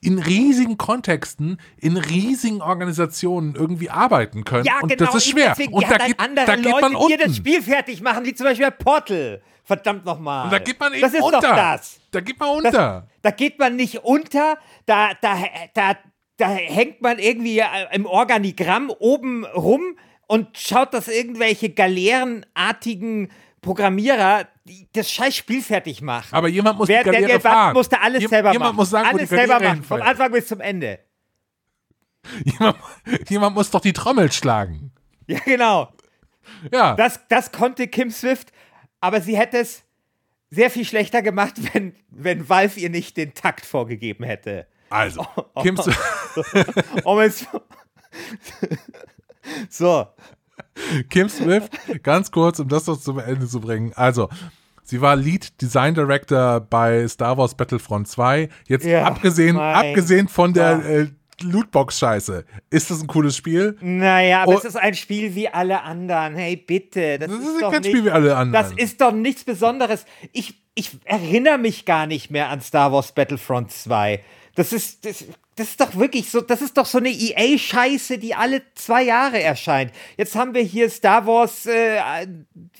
in 0.01 0.17
riesigen 0.17 0.77
Kontexten, 0.77 1.59
in 1.77 1.95
riesigen 1.95 2.61
Organisationen 2.61 3.55
irgendwie 3.55 3.89
arbeiten 3.91 4.43
können. 4.43 4.65
Ja, 4.65 4.79
und 4.81 4.89
genau. 4.89 5.05
das 5.05 5.15
ist 5.15 5.27
schwer. 5.29 5.49
Deswegen, 5.51 5.73
und 5.73 5.83
da 5.83 5.99
halt 5.99 6.07
geht, 6.07 6.19
da 6.19 6.55
geht 6.55 6.65
Leute, 6.65 6.81
man 6.89 7.07
die 7.07 7.17
das 7.17 7.27
unten. 7.27 7.35
Spiel 7.35 7.61
fertig 7.61 8.01
machen, 8.01 8.25
wie 8.25 8.33
zum 8.33 8.47
Beispiel 8.47 8.65
bei 8.65 8.71
Portal. 8.71 9.41
Verdammt 9.63 10.03
nochmal. 10.03 10.45
Und 10.45 10.53
da 10.53 10.59
geht 10.59 10.79
man 10.79 10.91
eben 10.91 11.01
das 11.01 11.13
ist 11.13 11.21
unter. 11.21 11.39
Doch 11.39 11.55
das. 11.55 11.99
Da 12.09 12.19
geht 12.19 12.39
man 12.39 12.49
Das, 12.63 12.73
unter. 12.73 13.07
da 13.21 13.31
geht 13.31 13.59
man 13.59 13.75
nicht 13.75 13.99
unter, 13.99 14.57
da, 14.87 15.11
da, 15.21 15.37
da, 15.73 15.95
da 16.41 16.49
hängt 16.49 17.01
man 17.01 17.19
irgendwie 17.19 17.59
äh, 17.59 17.65
im 17.93 18.05
Organigramm 18.05 18.89
oben 18.89 19.45
rum 19.45 19.97
und 20.27 20.57
schaut, 20.57 20.93
dass 20.93 21.07
irgendwelche 21.07 21.69
galeerenartigen 21.69 23.31
Programmierer 23.61 24.47
das 24.93 25.11
scheiß 25.11 25.35
Spiel 25.35 25.61
fertig 25.61 26.01
machen. 26.01 26.33
Aber 26.33 26.47
jemand 26.47 26.77
muss 26.79 26.87
Wer, 26.87 26.99
die 27.03 27.11
der, 27.11 27.13
Karriere 27.13 27.31
der 27.39 27.41
fahren. 27.41 27.73
musste 27.73 28.01
alles 28.01 28.21
Jem- 28.21 28.29
selber 28.29 28.51
jemand 28.53 28.69
machen. 28.69 28.75
muss 28.77 28.89
sagen, 28.89 29.07
alles 29.09 29.29
selber 29.29 29.53
machen, 29.59 29.65
vom 29.65 29.97
hinfällt. 29.97 30.01
Anfang 30.03 30.31
bis 30.31 30.47
zum 30.47 30.59
Ende. 30.61 30.99
Jemand, 32.45 32.77
jemand 33.29 33.55
muss 33.55 33.71
doch 33.71 33.81
die 33.81 33.93
Trommel 33.93 34.31
schlagen. 34.31 34.91
Ja, 35.27 35.39
genau. 35.45 35.91
Ja. 36.71 36.95
Das, 36.95 37.19
das 37.29 37.51
konnte 37.51 37.87
Kim 37.87 38.09
Swift, 38.11 38.51
aber 38.99 39.21
sie 39.21 39.37
hätte 39.37 39.57
es 39.57 39.83
sehr 40.49 40.69
viel 40.69 40.85
schlechter 40.85 41.21
gemacht, 41.21 41.53
wenn, 41.73 41.95
wenn 42.09 42.47
Valve 42.49 42.79
ihr 42.79 42.89
nicht 42.89 43.17
den 43.17 43.33
Takt 43.33 43.65
vorgegeben 43.65 44.23
hätte. 44.23 44.67
Also, 44.89 45.25
Kim, 45.61 45.77
Swift- 45.77 45.99
Um 47.03 47.19
es 47.19 47.45
so, 49.69 50.07
Kim 51.09 51.29
Swift, 51.29 51.71
ganz 52.03 52.31
kurz, 52.31 52.59
um 52.59 52.67
das 52.67 52.87
noch 52.87 52.99
zum 52.99 53.19
Ende 53.19 53.47
zu 53.47 53.61
bringen. 53.61 53.93
Also, 53.95 54.29
sie 54.83 55.01
war 55.01 55.15
Lead 55.15 55.61
Design 55.61 55.93
Director 55.93 56.59
bei 56.59 57.07
Star 57.07 57.37
Wars 57.37 57.55
Battlefront 57.55 58.07
2. 58.07 58.49
Jetzt 58.67 58.85
Ja, 58.85 59.03
abgesehen, 59.03 59.57
abgesehen 59.57 60.27
von 60.27 60.53
der 60.53 60.85
äh, 60.85 61.07
Lootbox-Scheiße. 61.41 62.45
Ist 62.69 62.91
das 62.91 63.01
ein 63.01 63.07
cooles 63.07 63.35
Spiel? 63.35 63.77
Naja, 63.81 64.43
aber 64.43 64.53
oh. 64.53 64.57
es 64.57 64.65
ist 64.65 64.75
ein 64.75 64.93
Spiel 64.93 65.35
wie 65.35 65.49
alle 65.49 65.81
anderen. 65.81 66.35
Hey, 66.35 66.55
bitte. 66.55 67.19
Das, 67.19 67.29
das 67.29 67.39
ist, 67.39 67.47
ist 67.47 67.61
doch 67.61 67.71
kein 67.71 67.81
nicht, 67.81 67.91
Spiel 67.91 68.05
wie 68.05 68.11
alle 68.11 68.35
anderen. 68.35 68.63
Das 68.63 68.73
ist 68.73 69.01
doch 69.01 69.11
nichts 69.11 69.43
Besonderes. 69.43 70.05
Ich, 70.31 70.61
ich 70.75 70.91
erinnere 71.05 71.57
mich 71.57 71.85
gar 71.85 72.05
nicht 72.05 72.31
mehr 72.31 72.49
an 72.49 72.61
Star 72.61 72.91
Wars 72.91 73.13
Battlefront 73.13 73.71
2. 73.71 74.23
Das 74.55 74.73
ist, 74.73 75.05
das, 75.05 75.23
das 75.55 75.69
ist 75.69 75.79
doch 75.79 75.95
wirklich 75.95 76.29
so, 76.29 76.41
das 76.41 76.61
ist 76.61 76.77
doch 76.77 76.85
so 76.85 76.97
eine 76.97 77.09
EA-Scheiße, 77.09 78.17
die 78.17 78.35
alle 78.35 78.61
zwei 78.75 79.03
Jahre 79.03 79.41
erscheint. 79.41 79.91
Jetzt 80.17 80.35
haben 80.35 80.53
wir 80.53 80.61
hier 80.61 80.89
Star 80.89 81.25
Wars, 81.25 81.65
äh, 81.65 82.27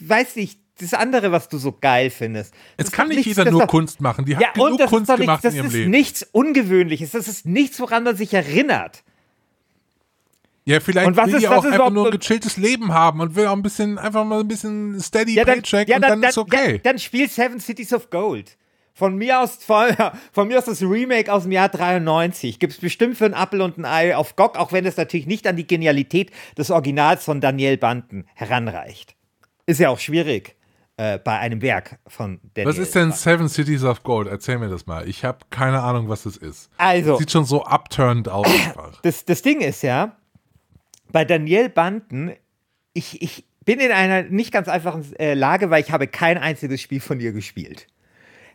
weiß 0.00 0.36
nicht, 0.36 0.58
das 0.78 0.94
andere, 0.94 1.32
was 1.32 1.48
du 1.48 1.58
so 1.58 1.72
geil 1.72 2.10
findest. 2.10 2.54
Es 2.76 2.90
kann 2.90 3.08
nicht 3.08 3.24
jeder 3.24 3.50
nur 3.50 3.62
doch, 3.62 3.68
Kunst 3.68 4.00
machen. 4.00 4.24
Die 4.24 4.36
hat 4.36 4.42
ja, 4.42 4.52
genug 4.52 4.84
Kunst 4.86 5.08
nicht, 5.08 5.20
gemacht 5.20 5.44
in 5.44 5.54
ihrem 5.54 5.66
Leben. 5.66 5.72
Das 5.72 5.80
ist 5.80 5.88
nichts 5.88 6.28
Ungewöhnliches. 6.32 7.10
Das 7.12 7.28
ist 7.28 7.46
nichts, 7.46 7.78
woran 7.80 8.02
man 8.02 8.16
sich 8.16 8.34
erinnert. 8.34 9.04
Ja, 10.64 10.80
vielleicht 10.80 11.08
und 11.08 11.16
was 11.16 11.26
will 11.26 11.34
ist, 11.34 11.40
die 11.40 11.48
auch 11.48 11.64
einfach 11.64 11.90
nur 11.90 12.06
ein 12.06 12.18
gechilltes 12.18 12.56
Leben 12.56 12.92
haben 12.92 13.20
und 13.20 13.34
will 13.34 13.46
auch 13.46 13.52
ein 13.52 13.62
bisschen, 13.62 13.98
einfach 13.98 14.24
mal 14.24 14.40
ein 14.40 14.48
bisschen 14.48 15.00
steady 15.00 15.34
ja, 15.34 15.44
dann, 15.44 15.56
Paycheck 15.56 15.88
ja, 15.88 15.96
und 15.96 16.02
dann, 16.02 16.20
dann, 16.20 16.30
ist 16.30 16.38
okay. 16.38 16.74
Ja, 16.74 16.78
dann 16.78 16.98
spiel 16.98 17.28
Seven 17.28 17.58
Cities 17.58 17.92
of 17.92 18.10
Gold. 18.10 18.56
Von 18.94 19.16
mir 19.16 19.40
aus, 19.40 19.58
von, 20.32 20.48
mir 20.48 20.58
aus 20.58 20.66
das 20.66 20.82
Remake 20.82 21.32
aus 21.32 21.44
dem 21.44 21.52
Jahr 21.52 21.68
93. 21.68 22.58
Gibt 22.58 22.74
es 22.74 22.78
bestimmt 22.78 23.16
für 23.16 23.24
ein 23.24 23.32
Apple 23.32 23.64
und 23.64 23.78
ein 23.78 23.84
Ei 23.84 24.14
auf 24.14 24.36
GOG, 24.36 24.58
auch 24.58 24.72
wenn 24.72 24.84
es 24.84 24.96
natürlich 24.96 25.26
nicht 25.26 25.46
an 25.46 25.56
die 25.56 25.66
Genialität 25.66 26.30
des 26.58 26.70
Originals 26.70 27.24
von 27.24 27.40
Daniel 27.40 27.78
Banten 27.78 28.26
heranreicht. 28.34 29.16
Ist 29.64 29.80
ja 29.80 29.88
auch 29.88 29.98
schwierig 29.98 30.56
äh, 30.98 31.18
bei 31.18 31.38
einem 31.38 31.62
Werk 31.62 31.98
von 32.06 32.40
Daniel. 32.54 32.70
Was 32.70 32.78
ist 32.78 32.94
denn 32.94 33.08
Banten. 33.08 33.16
Seven 33.16 33.48
Cities 33.48 33.84
of 33.84 34.02
Gold? 34.02 34.28
Erzähl 34.28 34.58
mir 34.58 34.68
das 34.68 34.86
mal. 34.86 35.08
Ich 35.08 35.24
habe 35.24 35.38
keine 35.48 35.80
Ahnung, 35.82 36.08
was 36.08 36.24
das 36.24 36.36
ist. 36.36 36.70
Also. 36.76 37.16
Sieht 37.16 37.30
schon 37.30 37.44
so 37.44 37.64
upturned 37.64 38.28
aus. 38.28 38.46
Das, 39.02 39.24
das 39.24 39.42
Ding 39.42 39.60
ist 39.60 39.82
ja, 39.82 40.16
bei 41.10 41.24
Daniel 41.24 41.68
Banten, 41.68 42.32
ich, 42.92 43.22
ich 43.22 43.44
bin 43.64 43.80
in 43.80 43.90
einer 43.90 44.22
nicht 44.22 44.52
ganz 44.52 44.68
einfachen 44.68 45.04
äh, 45.16 45.34
Lage, 45.34 45.70
weil 45.70 45.82
ich 45.82 45.90
habe 45.90 46.06
kein 46.06 46.38
einziges 46.38 46.80
Spiel 46.80 47.00
von 47.00 47.20
ihr 47.20 47.32
gespielt. 47.32 47.86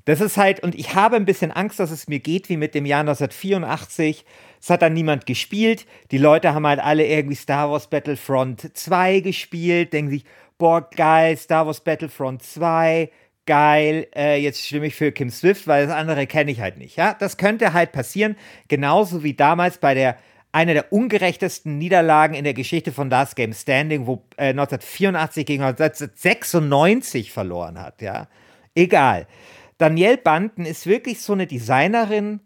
Das 0.07 0.21
ist 0.21 0.37
halt, 0.37 0.61
und 0.61 0.73
ich 0.73 0.95
habe 0.95 1.17
ein 1.17 1.25
bisschen 1.25 1.51
Angst, 1.51 1.81
dass 1.81 1.91
es 1.91 2.07
mir 2.07 2.19
geht 2.19 2.47
wie 2.47 2.55
mit 2.55 2.73
dem 2.73 2.85
Jahr 2.85 3.01
1984. 3.01 4.23
Es 4.61 4.69
hat 4.69 4.81
dann 4.81 4.93
niemand 4.93 5.25
gespielt. 5.25 5.85
Die 6.11 6.17
Leute 6.17 6.53
haben 6.53 6.65
halt 6.65 6.79
alle 6.79 7.05
irgendwie 7.05 7.35
Star 7.35 7.69
Wars 7.69 7.87
Battlefront 7.87 8.69
2 8.73 9.19
gespielt, 9.19 9.91
denken 9.91 10.11
sich, 10.11 10.23
boah, 10.57 10.89
geil, 10.95 11.35
Star 11.35 11.65
Wars 11.65 11.81
Battlefront 11.81 12.41
2, 12.41 13.11
geil, 13.45 14.07
äh, 14.15 14.41
jetzt 14.41 14.65
stimme 14.65 14.87
ich 14.87 14.95
für 14.95 15.11
Kim 15.11 15.29
Swift, 15.29 15.67
weil 15.67 15.87
das 15.87 15.93
andere 15.93 16.25
kenne 16.25 16.51
ich 16.51 16.61
halt 16.61 16.77
nicht. 16.77 16.95
Ja, 16.95 17.13
das 17.13 17.35
könnte 17.35 17.73
halt 17.73 17.91
passieren, 17.91 18.37
genauso 18.69 19.23
wie 19.23 19.33
damals 19.33 19.77
bei 19.77 19.93
der 19.93 20.15
einer 20.53 20.73
der 20.73 20.93
ungerechtesten 20.93 21.77
Niederlagen 21.77 22.33
in 22.33 22.45
der 22.45 22.53
Geschichte 22.53 22.93
von 22.93 23.09
Last 23.09 23.35
Game 23.35 23.51
Standing, 23.51 24.07
wo 24.07 24.23
äh, 24.37 24.51
1984 24.51 25.45
gegen 25.45 25.63
1996 25.63 27.33
verloren 27.33 27.77
hat. 27.77 28.01
Ja, 28.01 28.29
egal. 28.73 29.27
Danielle 29.77 30.17
Banten 30.17 30.65
ist 30.65 30.87
wirklich 30.87 31.21
so 31.21 31.33
eine 31.33 31.47
Designerin, 31.47 32.39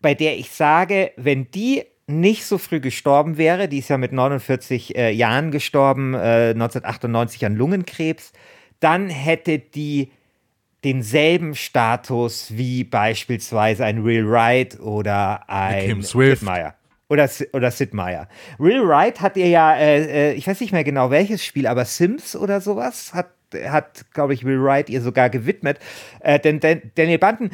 bei 0.00 0.14
der 0.14 0.36
ich 0.38 0.50
sage, 0.50 1.12
wenn 1.16 1.50
die 1.50 1.84
nicht 2.06 2.44
so 2.44 2.58
früh 2.58 2.80
gestorben 2.80 3.38
wäre, 3.38 3.68
die 3.68 3.78
ist 3.78 3.88
ja 3.88 3.98
mit 3.98 4.12
49 4.12 4.96
äh, 4.96 5.10
Jahren 5.10 5.50
gestorben, 5.50 6.14
äh, 6.14 6.50
1998 6.50 7.46
an 7.46 7.56
Lungenkrebs, 7.56 8.32
dann 8.80 9.08
hätte 9.08 9.58
die 9.58 10.10
denselben 10.84 11.54
Status 11.54 12.48
wie 12.56 12.82
beispielsweise 12.82 13.84
ein 13.84 14.02
Real 14.02 14.28
Wright 14.28 14.80
oder 14.80 15.48
ein 15.48 15.86
Kim 15.86 16.02
Swift. 16.02 16.40
Sid 16.40 16.46
Meier. 16.46 16.74
Oder, 17.08 17.28
oder 17.52 17.70
Sid 17.70 17.94
Meier. 17.94 18.28
Real 18.58 18.86
Wright 18.86 19.20
hat 19.20 19.36
ihr 19.36 19.48
ja, 19.48 19.76
äh, 19.76 20.30
äh, 20.30 20.32
ich 20.32 20.46
weiß 20.46 20.60
nicht 20.60 20.72
mehr 20.72 20.82
genau 20.82 21.10
welches 21.10 21.44
Spiel, 21.44 21.66
aber 21.66 21.84
Sims 21.84 22.34
oder 22.34 22.60
sowas 22.60 23.14
hat 23.14 23.28
hat, 23.54 24.04
glaube 24.12 24.34
ich, 24.34 24.44
Will 24.44 24.62
Wright 24.62 24.88
ihr 24.90 25.00
sogar 25.00 25.30
gewidmet. 25.30 25.78
Äh, 26.20 26.38
denn, 26.38 26.60
denn, 26.60 26.92
Daniel 26.94 27.18
Banten, 27.18 27.50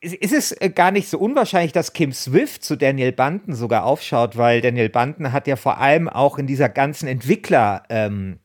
ist 0.00 0.32
es 0.32 0.52
äh, 0.52 0.70
gar 0.70 0.90
nicht 0.90 1.08
so 1.08 1.18
unwahrscheinlich, 1.18 1.72
dass 1.72 1.92
Kim 1.92 2.12
Swift 2.12 2.64
zu 2.64 2.76
Daniel 2.76 3.12
Banten 3.12 3.54
sogar 3.54 3.84
aufschaut, 3.84 4.36
weil 4.36 4.60
Daniel 4.60 4.88
Banten 4.88 5.32
hat 5.32 5.46
ja 5.46 5.56
vor 5.56 5.78
allem 5.78 6.08
auch 6.08 6.38
in 6.38 6.46
dieser 6.46 6.68
ganzen 6.68 7.08
Entwickler- 7.08 7.82
ähm, 7.88 8.38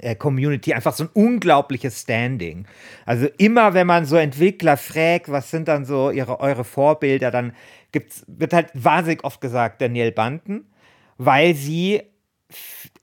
äh, 0.00 0.14
Community 0.14 0.74
einfach 0.74 0.92
so 0.92 1.04
ein 1.04 1.10
unglaubliches 1.12 2.02
Standing. 2.02 2.66
Also 3.04 3.28
immer, 3.38 3.74
wenn 3.74 3.86
man 3.86 4.04
so 4.04 4.16
Entwickler 4.16 4.76
fragt, 4.76 5.30
was 5.30 5.50
sind 5.50 5.68
dann 5.68 5.84
so 5.84 6.10
ihre, 6.10 6.40
eure 6.40 6.64
Vorbilder, 6.64 7.30
dann 7.30 7.52
gibt's, 7.92 8.24
wird 8.26 8.52
halt 8.52 8.70
wahnsinnig 8.74 9.24
oft 9.24 9.40
gesagt 9.40 9.80
Daniel 9.80 10.12
Banten, 10.12 10.66
weil 11.18 11.54
sie, 11.54 12.02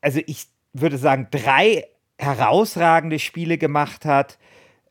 also 0.02 0.20
ich 0.26 0.48
würde 0.74 0.98
sagen, 0.98 1.28
drei 1.32 1.86
herausragende 2.18 3.20
Spiele 3.20 3.58
gemacht 3.58 4.06
hat, 4.06 4.38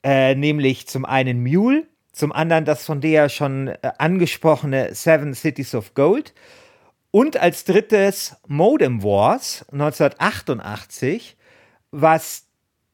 äh, 0.03 0.35
nämlich 0.35 0.89
zum 0.89 1.05
einen 1.05 1.43
Mule, 1.43 1.87
zum 2.13 2.33
anderen 2.33 2.65
das 2.65 2.85
von 2.85 3.01
der 3.01 3.29
schon 3.29 3.69
äh, 3.69 3.79
angesprochene 3.99 4.95
Seven 4.95 5.35
Cities 5.35 5.75
of 5.75 5.95
Gold 5.95 6.35
und 7.11 7.37
als 7.37 7.65
drittes 7.65 8.37
Modem 8.49 9.03
Wars. 9.03 9.65
1988, 9.71 11.37
was 11.91 12.47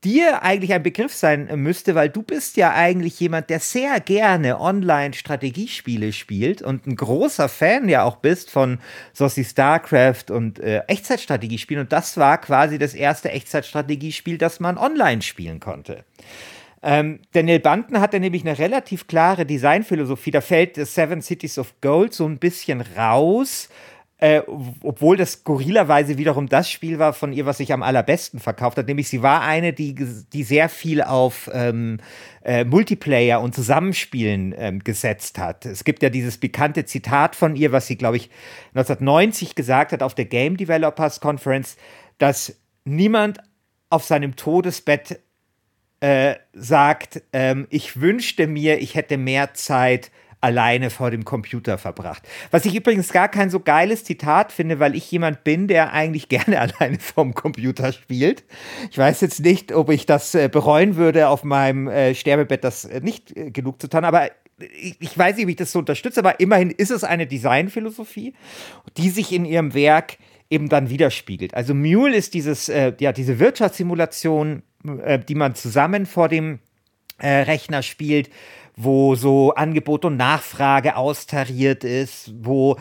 dir 0.05 0.43
eigentlich 0.43 0.73
ein 0.73 0.83
Begriff 0.83 1.13
sein 1.13 1.49
müsste, 1.57 1.95
weil 1.95 2.09
du 2.09 2.23
bist 2.23 2.57
ja 2.57 2.73
eigentlich 2.73 3.19
jemand, 3.19 3.51
der 3.51 3.61
sehr 3.61 3.99
gerne 4.01 4.61
Online-Strategiespiele 4.61 6.13
spielt 6.13 6.63
und 6.63 6.87
ein 6.87 6.95
großer 6.95 7.49
Fan 7.49 7.89
ja 7.89 8.05
auch 8.05 8.17
bist 8.17 8.51
von 8.51 8.79
so 9.13 9.27
wie 9.37 9.45
StarCraft 9.45 10.31
und 10.31 10.61
äh, 10.61 10.81
Echtzeitstrategiespielen. 10.87 11.83
Und 11.83 11.93
das 11.93 12.17
war 12.17 12.41
quasi 12.41 12.79
das 12.79 12.95
erste 12.95 13.31
Echtzeitstrategiespiel, 13.31 14.39
das 14.39 14.61
man 14.61 14.79
online 14.79 15.23
spielen 15.23 15.59
konnte. 15.59 16.05
Ähm, 16.81 17.21
Daniel 17.33 17.59
Banten 17.59 18.01
hatte 18.01 18.21
nämlich 18.21 18.47
eine 18.47 18.59
relativ 18.59 19.09
klare 19.09 19.45
Designphilosophie. 19.45 20.31
Da 20.31 20.41
fällt 20.41 20.77
Seven 20.77 21.23
Cities 21.23 21.59
of 21.59 21.75
Gold 21.81 22.15
so 22.15 22.25
ein 22.25 22.39
bisschen 22.39 22.81
raus, 22.81 23.69
äh, 24.21 24.43
obwohl 24.83 25.17
das 25.17 25.33
skurrilerweise 25.33 26.19
wiederum 26.19 26.49
das 26.49 26.69
Spiel 26.69 26.99
war 26.99 27.13
von 27.13 27.33
ihr, 27.33 27.47
was 27.47 27.59
sich 27.59 27.73
am 27.73 27.85
allerbesten 27.85 28.41
verkauft 28.41 28.77
hat. 28.77 28.89
Nämlich 28.89 29.09
sie 29.09 29.23
war 29.23 29.43
eine, 29.43 29.73
die, 29.73 29.95
die 29.95 30.43
sehr 30.43 30.69
viel 30.69 31.03
auf 31.03 31.49
ähm, 31.53 31.99
äh, 32.43 32.65
Multiplayer 32.65 33.41
und 33.41 33.55
Zusammenspielen 33.55 34.55
ähm, 34.59 34.81
gesetzt 34.81 35.39
hat. 35.39 35.67
Es 35.67 35.85
gibt 35.85 36.03
ja 36.03 36.11
dieses 36.11 36.39
bekannte 36.39 36.85
Zitat 36.85 37.37
von 37.37 37.55
ihr, 37.55 37.71
was 37.71 37.87
sie, 37.87 37.97
glaube 37.97 38.17
ich, 38.17 38.29
1990 38.75 39.55
gesagt 39.55 39.93
hat 39.93 40.03
auf 40.03 40.17
der 40.17 40.25
Game 40.25 40.57
Developers 40.57 41.21
Conference, 41.21 41.77
dass 42.19 42.57
niemand 42.85 43.39
auf 43.89 44.05
seinem 44.05 44.35
Todesbett 44.35 45.21
äh, 46.01 46.35
sagt, 46.53 47.23
ähm, 47.33 47.69
ich 47.71 48.01
wünschte 48.01 48.49
mir, 48.49 48.81
ich 48.81 48.97
hätte 48.97 49.17
mehr 49.17 49.55
Zeit 49.55 50.11
alleine 50.41 50.91
vor 50.91 51.11
dem 51.11 51.25
Computer 51.25 51.79
verbracht. 51.79 52.23
Was 52.51 52.65
ich 52.65 52.75
übrigens 52.75 53.13
gar 53.13 53.29
kein 53.29 53.51
so 53.51 53.61
geiles 53.61 54.05
Zitat 54.05 54.53
finde, 54.53 54.79
weil 54.79 54.95
ich 54.95 55.11
jemand 55.11 55.43
bin, 55.45 55.67
der 55.67 55.93
eigentlich 55.93 56.29
gerne 56.29 56.61
alleine 56.61 56.99
vorm 56.99 57.35
Computer 57.35 57.93
spielt. 57.93 58.45
Ich 58.91 58.99
weiß 58.99 59.21
jetzt 59.21 59.41
nicht, 59.41 59.73
ob 59.73 59.91
ich 59.91 60.07
das 60.07 60.35
äh, 60.35 60.49
bereuen 60.49 60.97
würde, 60.97 61.29
auf 61.29 61.45
meinem 61.45 61.89
äh, 61.89 62.15
Sterbebett 62.15 62.65
das 62.65 62.85
äh, 62.85 63.01
nicht 63.01 63.35
genug 63.53 63.81
zu 63.81 63.89
tun, 63.89 64.05
aber 64.05 64.31
ich, 64.61 65.17
weiß 65.17 65.37
nicht, 65.37 65.47
wie 65.47 65.53
ich 65.53 65.57
das 65.57 65.71
so 65.71 65.79
unterstütze, 65.79 66.19
aber 66.19 66.41
immerhin 66.41 66.71
ist 66.71 66.91
es 66.91 67.05
eine 67.05 67.29
Designphilosophie, 67.29 68.35
die 68.97 69.11
sich 69.11 69.33
in 69.33 69.45
ihrem 69.45 69.73
Werk 69.73 70.19
eben 70.51 70.69
dann 70.69 70.91
widerspiegelt. 70.91 71.55
Also 71.55 71.75
Mule 71.75 72.17
ist 72.17 72.35
dieses, 72.35 72.67
ja, 72.67 73.13
diese 73.13 73.39
Wirtschaftssimulation, 73.39 74.65
die 75.29 75.35
man 75.37 75.55
zusammen 75.55 76.07
vor 76.07 76.29
dem 76.29 76.59
Rechner 77.21 77.83
spielt, 77.83 78.31
wo 78.81 79.17
so 79.17 79.53
Angebot 79.55 80.05
und 80.05 80.17
Nachfrage 80.17 80.95
austariert 80.95 81.83
ist, 81.83 82.33
wo 82.41 82.77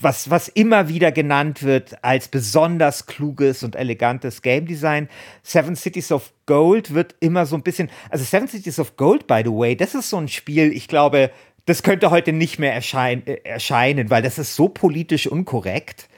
was, 0.00 0.30
was 0.30 0.48
immer 0.48 0.88
wieder 0.88 1.12
genannt 1.12 1.62
wird 1.62 2.02
als 2.02 2.26
besonders 2.26 3.06
kluges 3.06 3.62
und 3.62 3.76
elegantes 3.76 4.42
Game 4.42 4.66
Design. 4.66 5.08
Seven 5.44 5.76
Cities 5.76 6.10
of 6.10 6.32
Gold 6.46 6.92
wird 6.92 7.14
immer 7.20 7.46
so 7.46 7.54
ein 7.54 7.62
bisschen, 7.62 7.88
also 8.10 8.24
Seven 8.24 8.48
Cities 8.48 8.80
of 8.80 8.96
Gold, 8.96 9.28
by 9.28 9.42
the 9.44 9.52
way, 9.52 9.76
das 9.76 9.94
ist 9.94 10.10
so 10.10 10.16
ein 10.16 10.26
Spiel, 10.26 10.72
ich 10.72 10.88
glaube, 10.88 11.30
das 11.66 11.84
könnte 11.84 12.10
heute 12.10 12.32
nicht 12.32 12.58
mehr 12.58 12.74
erschein, 12.74 13.24
äh, 13.26 13.34
erscheinen, 13.44 14.10
weil 14.10 14.22
das 14.22 14.38
ist 14.38 14.56
so 14.56 14.68
politisch 14.68 15.28
unkorrekt. 15.28 16.08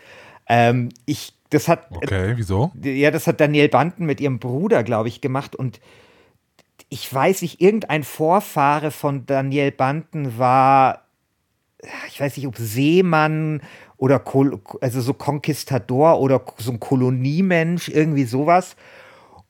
Ähm, 0.48 0.88
ich, 1.04 1.34
das 1.50 1.68
hat. 1.68 1.88
Okay, 1.90 2.32
wieso? 2.36 2.72
Ja, 2.82 3.10
das 3.10 3.26
hat 3.26 3.38
Daniel 3.38 3.68
Banden 3.68 4.06
mit 4.06 4.18
ihrem 4.22 4.38
Bruder, 4.38 4.82
glaube 4.82 5.08
ich, 5.08 5.20
gemacht 5.20 5.54
und 5.54 5.78
ich 6.92 7.12
weiß 7.12 7.40
nicht, 7.40 7.60
irgendein 7.62 8.04
Vorfahre 8.04 8.90
von 8.90 9.24
Daniel 9.24 9.70
Banten 9.70 10.36
war, 10.36 11.06
ich 12.06 12.20
weiß 12.20 12.36
nicht, 12.36 12.46
ob 12.46 12.58
Seemann 12.58 13.62
oder 13.96 14.18
Kol 14.18 14.60
also 14.82 15.00
so 15.00 15.14
Konquistador 15.14 16.20
oder 16.20 16.44
so 16.58 16.70
ein 16.70 16.80
Koloniemensch, 16.80 17.88
irgendwie 17.88 18.24
sowas. 18.24 18.76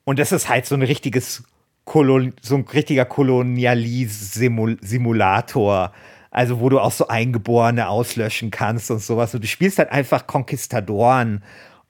Und 0.05 0.19
das 0.19 0.31
ist 0.31 0.47
halt 0.47 0.65
so 0.65 0.75
ein 0.75 0.83
richtiges 0.83 1.43
Kolon 1.83 2.33
so 2.41 2.55
ein 2.55 2.61
richtiger 2.61 3.03
Kolonialis-Simulator. 3.03 5.91
Also, 6.31 6.61
wo 6.61 6.69
du 6.69 6.79
auch 6.79 6.93
so 6.93 7.09
Eingeborene 7.09 7.89
auslöschen 7.89 8.51
kannst 8.51 8.89
und 8.89 9.01
sowas. 9.01 9.35
Und 9.35 9.43
du 9.43 9.47
spielst 9.47 9.79
halt 9.79 9.91
einfach 9.91 10.27
Konquistadoren. 10.27 11.43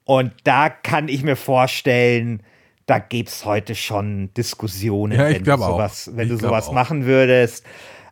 Und 0.04 0.34
da 0.46 0.70
kann 0.70 1.10
ich 1.10 1.24
mir 1.24 1.36
vorstellen, 1.36 2.42
da 2.86 3.00
gäbe 3.00 3.30
es 3.30 3.46
heute 3.46 3.76
schon 3.76 4.34
Diskussionen, 4.34 5.18
Ja, 5.18 5.30
wenn, 5.30 5.44
du 5.44 5.58
sowas, 5.58 6.12
wenn 6.14 6.30
du 6.30 6.38
sowas 6.38 6.68
auch. 6.70 6.74
machen 6.74 7.06
würdest. 7.06 7.66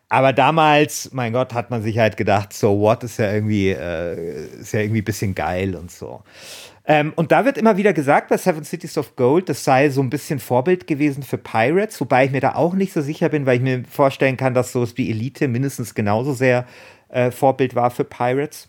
Aber 0.09 0.33
damals, 0.33 1.09
mein 1.13 1.31
Gott, 1.31 1.53
hat 1.53 1.69
man 1.69 1.81
sich 1.81 1.97
halt 1.97 2.17
gedacht, 2.17 2.51
so 2.51 2.77
what 2.79 3.03
ist 3.03 3.17
ja 3.17 3.31
irgendwie, 3.31 3.69
äh, 3.69 4.45
ist 4.59 4.73
ja 4.73 4.81
irgendwie 4.81 5.01
ein 5.01 5.05
bisschen 5.05 5.33
geil 5.35 5.75
und 5.75 5.89
so. 5.89 6.21
Ähm, 6.85 7.13
und 7.15 7.31
da 7.31 7.45
wird 7.45 7.57
immer 7.57 7.77
wieder 7.77 7.93
gesagt 7.93 8.27
bei 8.29 8.37
Seven 8.37 8.63
Cities 8.63 8.97
of 8.97 9.15
Gold, 9.15 9.47
das 9.49 9.63
sei 9.63 9.89
so 9.89 10.01
ein 10.01 10.09
bisschen 10.09 10.39
Vorbild 10.39 10.87
gewesen 10.87 11.23
für 11.23 11.37
Pirates, 11.37 12.01
wobei 12.01 12.25
ich 12.25 12.31
mir 12.31 12.41
da 12.41 12.55
auch 12.55 12.73
nicht 12.73 12.91
so 12.91 13.01
sicher 13.01 13.29
bin, 13.29 13.45
weil 13.45 13.57
ich 13.57 13.61
mir 13.61 13.83
vorstellen 13.89 14.35
kann, 14.35 14.53
dass 14.53 14.71
sowas 14.73 14.97
wie 14.97 15.09
Elite 15.09 15.47
mindestens 15.47 15.93
genauso 15.95 16.33
sehr 16.33 16.65
äh, 17.09 17.29
Vorbild 17.31 17.75
war 17.75 17.91
für 17.91 18.03
Pirates. 18.03 18.67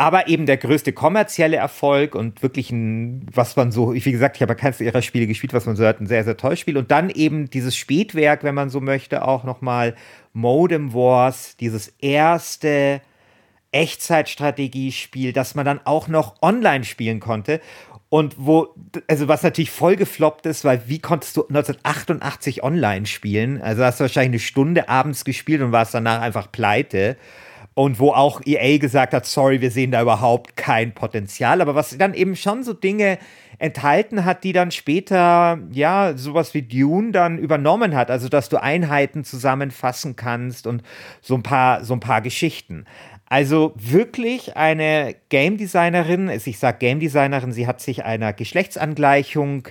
Aber 0.00 0.28
eben 0.28 0.46
der 0.46 0.56
größte 0.56 0.94
kommerzielle 0.94 1.58
Erfolg 1.58 2.14
und 2.14 2.42
wirklich 2.42 2.70
ein, 2.70 3.26
was 3.34 3.54
man 3.56 3.70
so, 3.70 3.92
wie 3.92 4.00
gesagt, 4.12 4.36
ich 4.36 4.40
habe 4.40 4.52
ja 4.52 4.54
keines 4.54 4.80
ihrer 4.80 5.02
Spiele 5.02 5.26
gespielt, 5.26 5.52
was 5.52 5.66
man 5.66 5.76
so 5.76 5.82
hört, 5.82 6.00
ein 6.00 6.06
sehr, 6.06 6.24
sehr 6.24 6.38
tolles 6.38 6.58
Spiel. 6.58 6.78
Und 6.78 6.90
dann 6.90 7.10
eben 7.10 7.50
dieses 7.50 7.76
Spätwerk, 7.76 8.42
wenn 8.42 8.54
man 8.54 8.70
so 8.70 8.80
möchte, 8.80 9.28
auch 9.28 9.44
nochmal 9.44 9.94
Modem 10.32 10.94
Wars, 10.94 11.58
dieses 11.58 11.88
erste 11.98 13.02
Echtzeitstrategiespiel, 13.72 15.34
das 15.34 15.54
man 15.54 15.66
dann 15.66 15.80
auch 15.84 16.08
noch 16.08 16.40
online 16.40 16.84
spielen 16.84 17.20
konnte. 17.20 17.60
Und 18.08 18.36
wo, 18.38 18.74
also 19.06 19.28
was 19.28 19.42
natürlich 19.42 19.70
voll 19.70 19.96
gefloppt 19.96 20.46
ist, 20.46 20.64
weil 20.64 20.80
wie 20.86 21.00
konntest 21.00 21.36
du 21.36 21.42
1988 21.42 22.62
online 22.62 23.04
spielen? 23.04 23.60
Also 23.60 23.84
hast 23.84 24.00
du 24.00 24.04
wahrscheinlich 24.04 24.30
eine 24.30 24.48
Stunde 24.48 24.88
abends 24.88 25.26
gespielt 25.26 25.60
und 25.60 25.72
warst 25.72 25.92
danach 25.92 26.22
einfach 26.22 26.50
pleite. 26.50 27.18
Und 27.74 27.98
wo 27.98 28.10
auch 28.10 28.40
EA 28.44 28.78
gesagt 28.78 29.14
hat, 29.14 29.26
sorry, 29.26 29.60
wir 29.60 29.70
sehen 29.70 29.92
da 29.92 30.02
überhaupt 30.02 30.56
kein 30.56 30.92
Potenzial. 30.92 31.60
Aber 31.60 31.74
was 31.74 31.96
dann 31.96 32.14
eben 32.14 32.36
schon 32.36 32.62
so 32.62 32.72
Dinge 32.72 33.18
enthalten 33.58 34.24
hat, 34.24 34.42
die 34.42 34.52
dann 34.52 34.70
später, 34.70 35.58
ja, 35.70 36.14
sowas 36.16 36.52
wie 36.54 36.62
Dune 36.62 37.12
dann 37.12 37.38
übernommen 37.38 37.94
hat. 37.94 38.10
Also, 38.10 38.28
dass 38.28 38.48
du 38.48 38.60
Einheiten 38.60 39.24
zusammenfassen 39.24 40.16
kannst 40.16 40.66
und 40.66 40.82
so 41.20 41.34
ein 41.34 41.42
paar, 41.42 41.84
so 41.84 41.94
ein 41.94 42.00
paar 42.00 42.22
Geschichten. 42.22 42.86
Also 43.26 43.72
wirklich 43.76 44.56
eine 44.56 45.14
Game 45.28 45.56
Designerin, 45.56 46.28
ich 46.30 46.58
sage 46.58 46.78
Game 46.78 46.98
Designerin, 46.98 47.52
sie 47.52 47.68
hat 47.68 47.80
sich 47.80 48.04
einer 48.04 48.32
Geschlechtsangleichung 48.32 49.68
äh, 49.68 49.70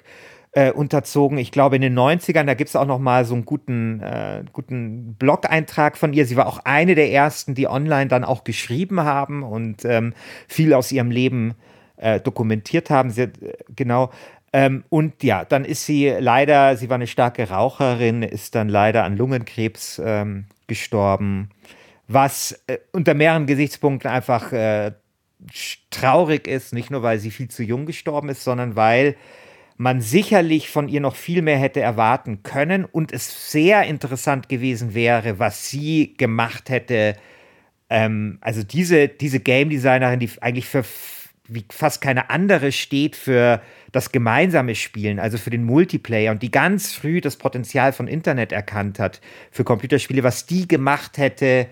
unterzogen. 0.73 1.37
Ich 1.37 1.51
glaube, 1.51 1.75
in 1.75 1.83
den 1.83 1.97
90ern, 1.97 2.45
da 2.45 2.55
gibt 2.55 2.69
es 2.69 2.75
auch 2.75 2.87
noch 2.87 2.97
mal 2.97 3.23
so 3.23 3.35
einen 3.35 3.45
guten, 3.45 4.01
äh, 4.01 4.43
guten 4.51 5.13
Blog-Eintrag 5.13 5.95
von 5.95 6.11
ihr. 6.11 6.25
Sie 6.25 6.37
war 6.37 6.47
auch 6.47 6.61
eine 6.65 6.95
der 6.95 7.11
ersten, 7.11 7.53
die 7.53 7.67
online 7.67 8.07
dann 8.07 8.23
auch 8.23 8.43
geschrieben 8.43 9.01
haben 9.01 9.43
und 9.43 9.85
ähm, 9.85 10.13
viel 10.47 10.73
aus 10.73 10.91
ihrem 10.91 11.11
Leben 11.11 11.53
äh, 11.97 12.19
dokumentiert 12.19 12.89
haben. 12.89 13.11
Sie, 13.11 13.23
äh, 13.23 13.31
genau. 13.75 14.09
Ähm, 14.51 14.83
und 14.89 15.23
ja, 15.23 15.45
dann 15.45 15.65
ist 15.65 15.85
sie 15.85 16.09
leider, 16.19 16.75
sie 16.77 16.89
war 16.89 16.95
eine 16.95 17.07
starke 17.07 17.49
Raucherin, 17.49 18.23
ist 18.23 18.55
dann 18.55 18.69
leider 18.69 19.03
an 19.03 19.15
Lungenkrebs 19.15 20.01
ähm, 20.03 20.45
gestorben, 20.65 21.49
was 22.07 22.59
äh, 22.65 22.79
unter 22.91 23.13
mehreren 23.13 23.45
Gesichtspunkten 23.45 24.09
einfach 24.09 24.51
äh, 24.51 24.93
traurig 25.91 26.47
ist, 26.47 26.73
nicht 26.73 26.89
nur 26.89 27.03
weil 27.03 27.19
sie 27.19 27.31
viel 27.31 27.49
zu 27.49 27.63
jung 27.63 27.85
gestorben 27.85 28.29
ist, 28.29 28.43
sondern 28.43 28.75
weil 28.75 29.15
man 29.79 30.01
sicherlich 30.01 30.69
von 30.69 30.89
ihr 30.89 30.99
noch 30.99 31.15
viel 31.15 31.41
mehr 31.41 31.57
hätte 31.57 31.79
erwarten 31.79 32.43
können 32.43 32.83
und 32.83 33.13
es 33.13 33.49
sehr 33.49 33.83
interessant 33.83 34.49
gewesen 34.49 34.93
wäre, 34.93 35.39
was 35.39 35.69
sie 35.69 36.15
gemacht 36.17 36.69
hätte. 36.69 37.15
Ähm, 37.89 38.39
also 38.41 38.61
diese, 38.61 39.07
diese 39.07 39.39
Game 39.39 39.69
Designerin, 39.69 40.19
die 40.19 40.29
eigentlich 40.41 40.67
für 40.67 40.83
wie 41.47 41.63
fast 41.71 42.01
keine 42.01 42.29
andere 42.29 42.73
steht 42.73 43.15
für 43.15 43.61
das 43.93 44.11
gemeinsame 44.11 44.75
Spielen, 44.75 45.17
also 45.17 45.37
für 45.37 45.49
den 45.49 45.63
Multiplayer 45.63 46.31
und 46.31 46.43
die 46.43 46.51
ganz 46.51 46.91
früh 46.91 47.21
das 47.21 47.37
Potenzial 47.37 47.93
von 47.93 48.09
Internet 48.09 48.51
erkannt 48.51 48.99
hat 48.99 49.21
für 49.49 49.63
Computerspiele, 49.63 50.23
was 50.23 50.45
die 50.45 50.67
gemacht 50.67 51.17
hätte 51.17 51.67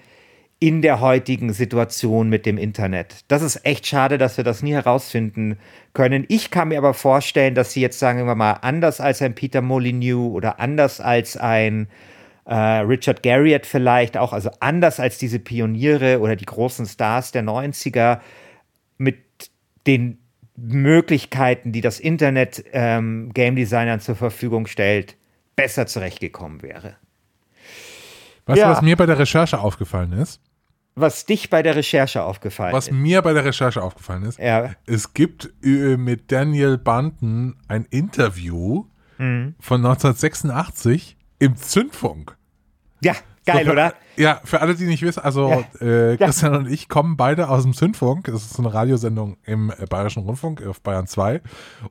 in 0.59 0.81
der 0.81 0.99
heutigen 1.01 1.53
Situation 1.53 2.29
mit 2.29 2.45
dem 2.47 2.57
Internet. 2.57 3.25
Das 3.27 3.43
ist 3.43 3.63
echt 3.63 3.85
schade, 3.85 4.17
dass 4.17 4.37
wir 4.37 4.43
das 4.43 4.63
nie 4.63 4.73
herausfinden 4.73 5.59
können. 5.93 6.25
Ich 6.29 6.49
kann 6.49 6.69
mir 6.69 6.79
aber 6.79 6.95
vorstellen, 6.95 7.53
dass 7.53 7.73
sie 7.73 7.81
jetzt, 7.81 7.99
sagen 7.99 8.25
wir 8.25 8.33
mal, 8.35 8.53
anders 8.53 8.99
als 8.99 9.21
ein 9.21 9.35
Peter 9.35 9.61
Molyneux 9.61 10.33
oder 10.33 10.59
anders 10.59 10.99
als 10.99 11.37
ein 11.37 11.87
äh, 12.45 12.55
Richard 12.55 13.21
Garriott 13.21 13.67
vielleicht 13.67 14.17
auch, 14.17 14.33
also 14.33 14.49
anders 14.59 14.99
als 14.99 15.19
diese 15.19 15.37
Pioniere 15.37 16.19
oder 16.21 16.35
die 16.35 16.45
großen 16.45 16.87
Stars 16.87 17.31
der 17.31 17.43
90er 17.43 18.19
mit 18.97 19.17
den 19.85 20.17
Möglichkeiten, 20.55 21.71
die 21.71 21.81
das 21.81 21.99
Internet 21.99 22.63
ähm, 22.73 23.31
Game 23.33 23.55
Designern 23.55 23.99
zur 23.99 24.15
Verfügung 24.15 24.65
stellt, 24.65 25.17
besser 25.55 25.85
zurechtgekommen 25.85 26.63
wäre. 26.63 26.95
Weißt 28.47 28.59
Ja. 28.59 28.69
du, 28.69 28.71
was 28.71 28.81
mir 28.81 28.95
bei 28.95 29.05
der 29.05 29.19
Recherche 29.19 29.59
aufgefallen 29.59 30.13
ist? 30.13 30.41
Was 30.99 31.25
dich 31.25 31.49
bei 31.51 31.61
der 31.61 31.75
Recherche 31.75 32.23
aufgefallen 32.23 32.73
Was 32.73 32.87
ist. 32.87 32.93
mir 32.93 33.21
bei 33.21 33.31
der 33.33 33.45
Recherche 33.45 33.81
aufgefallen 33.83 34.23
ist, 34.23 34.39
Ja. 34.39 34.71
es 34.87 35.13
gibt 35.13 35.53
äh, 35.63 35.95
mit 35.95 36.31
Daniel 36.31 36.77
Banten 36.79 37.57
ein 37.67 37.85
Interview 37.91 38.85
Mhm. 39.19 39.55
von 39.59 39.81
1986 39.85 41.17
im 41.39 41.55
Zündfunk. 41.55 42.35
Ja, 43.01 43.13
geil, 43.45 43.59
So, 43.59 43.65
für, 43.65 43.71
oder? 43.71 43.93
Ja, 44.15 44.41
für 44.43 44.61
alle, 44.61 44.73
die 44.75 44.85
nicht 44.85 45.03
wissen, 45.03 45.19
also 45.23 45.63
äh, 45.79 46.17
Christian 46.17 46.55
und 46.55 46.71
ich 46.71 46.89
kommen 46.89 47.15
beide 47.17 47.49
aus 47.49 47.61
dem 47.63 47.73
Zündfunk. 47.73 48.25
Das 48.25 48.43
ist 48.43 48.57
eine 48.59 48.73
Radiosendung 48.73 49.37
im 49.43 49.71
äh, 49.77 49.85
Bayerischen 49.87 50.23
Rundfunk 50.23 50.65
auf 50.65 50.81
Bayern 50.81 51.05
2. 51.07 51.41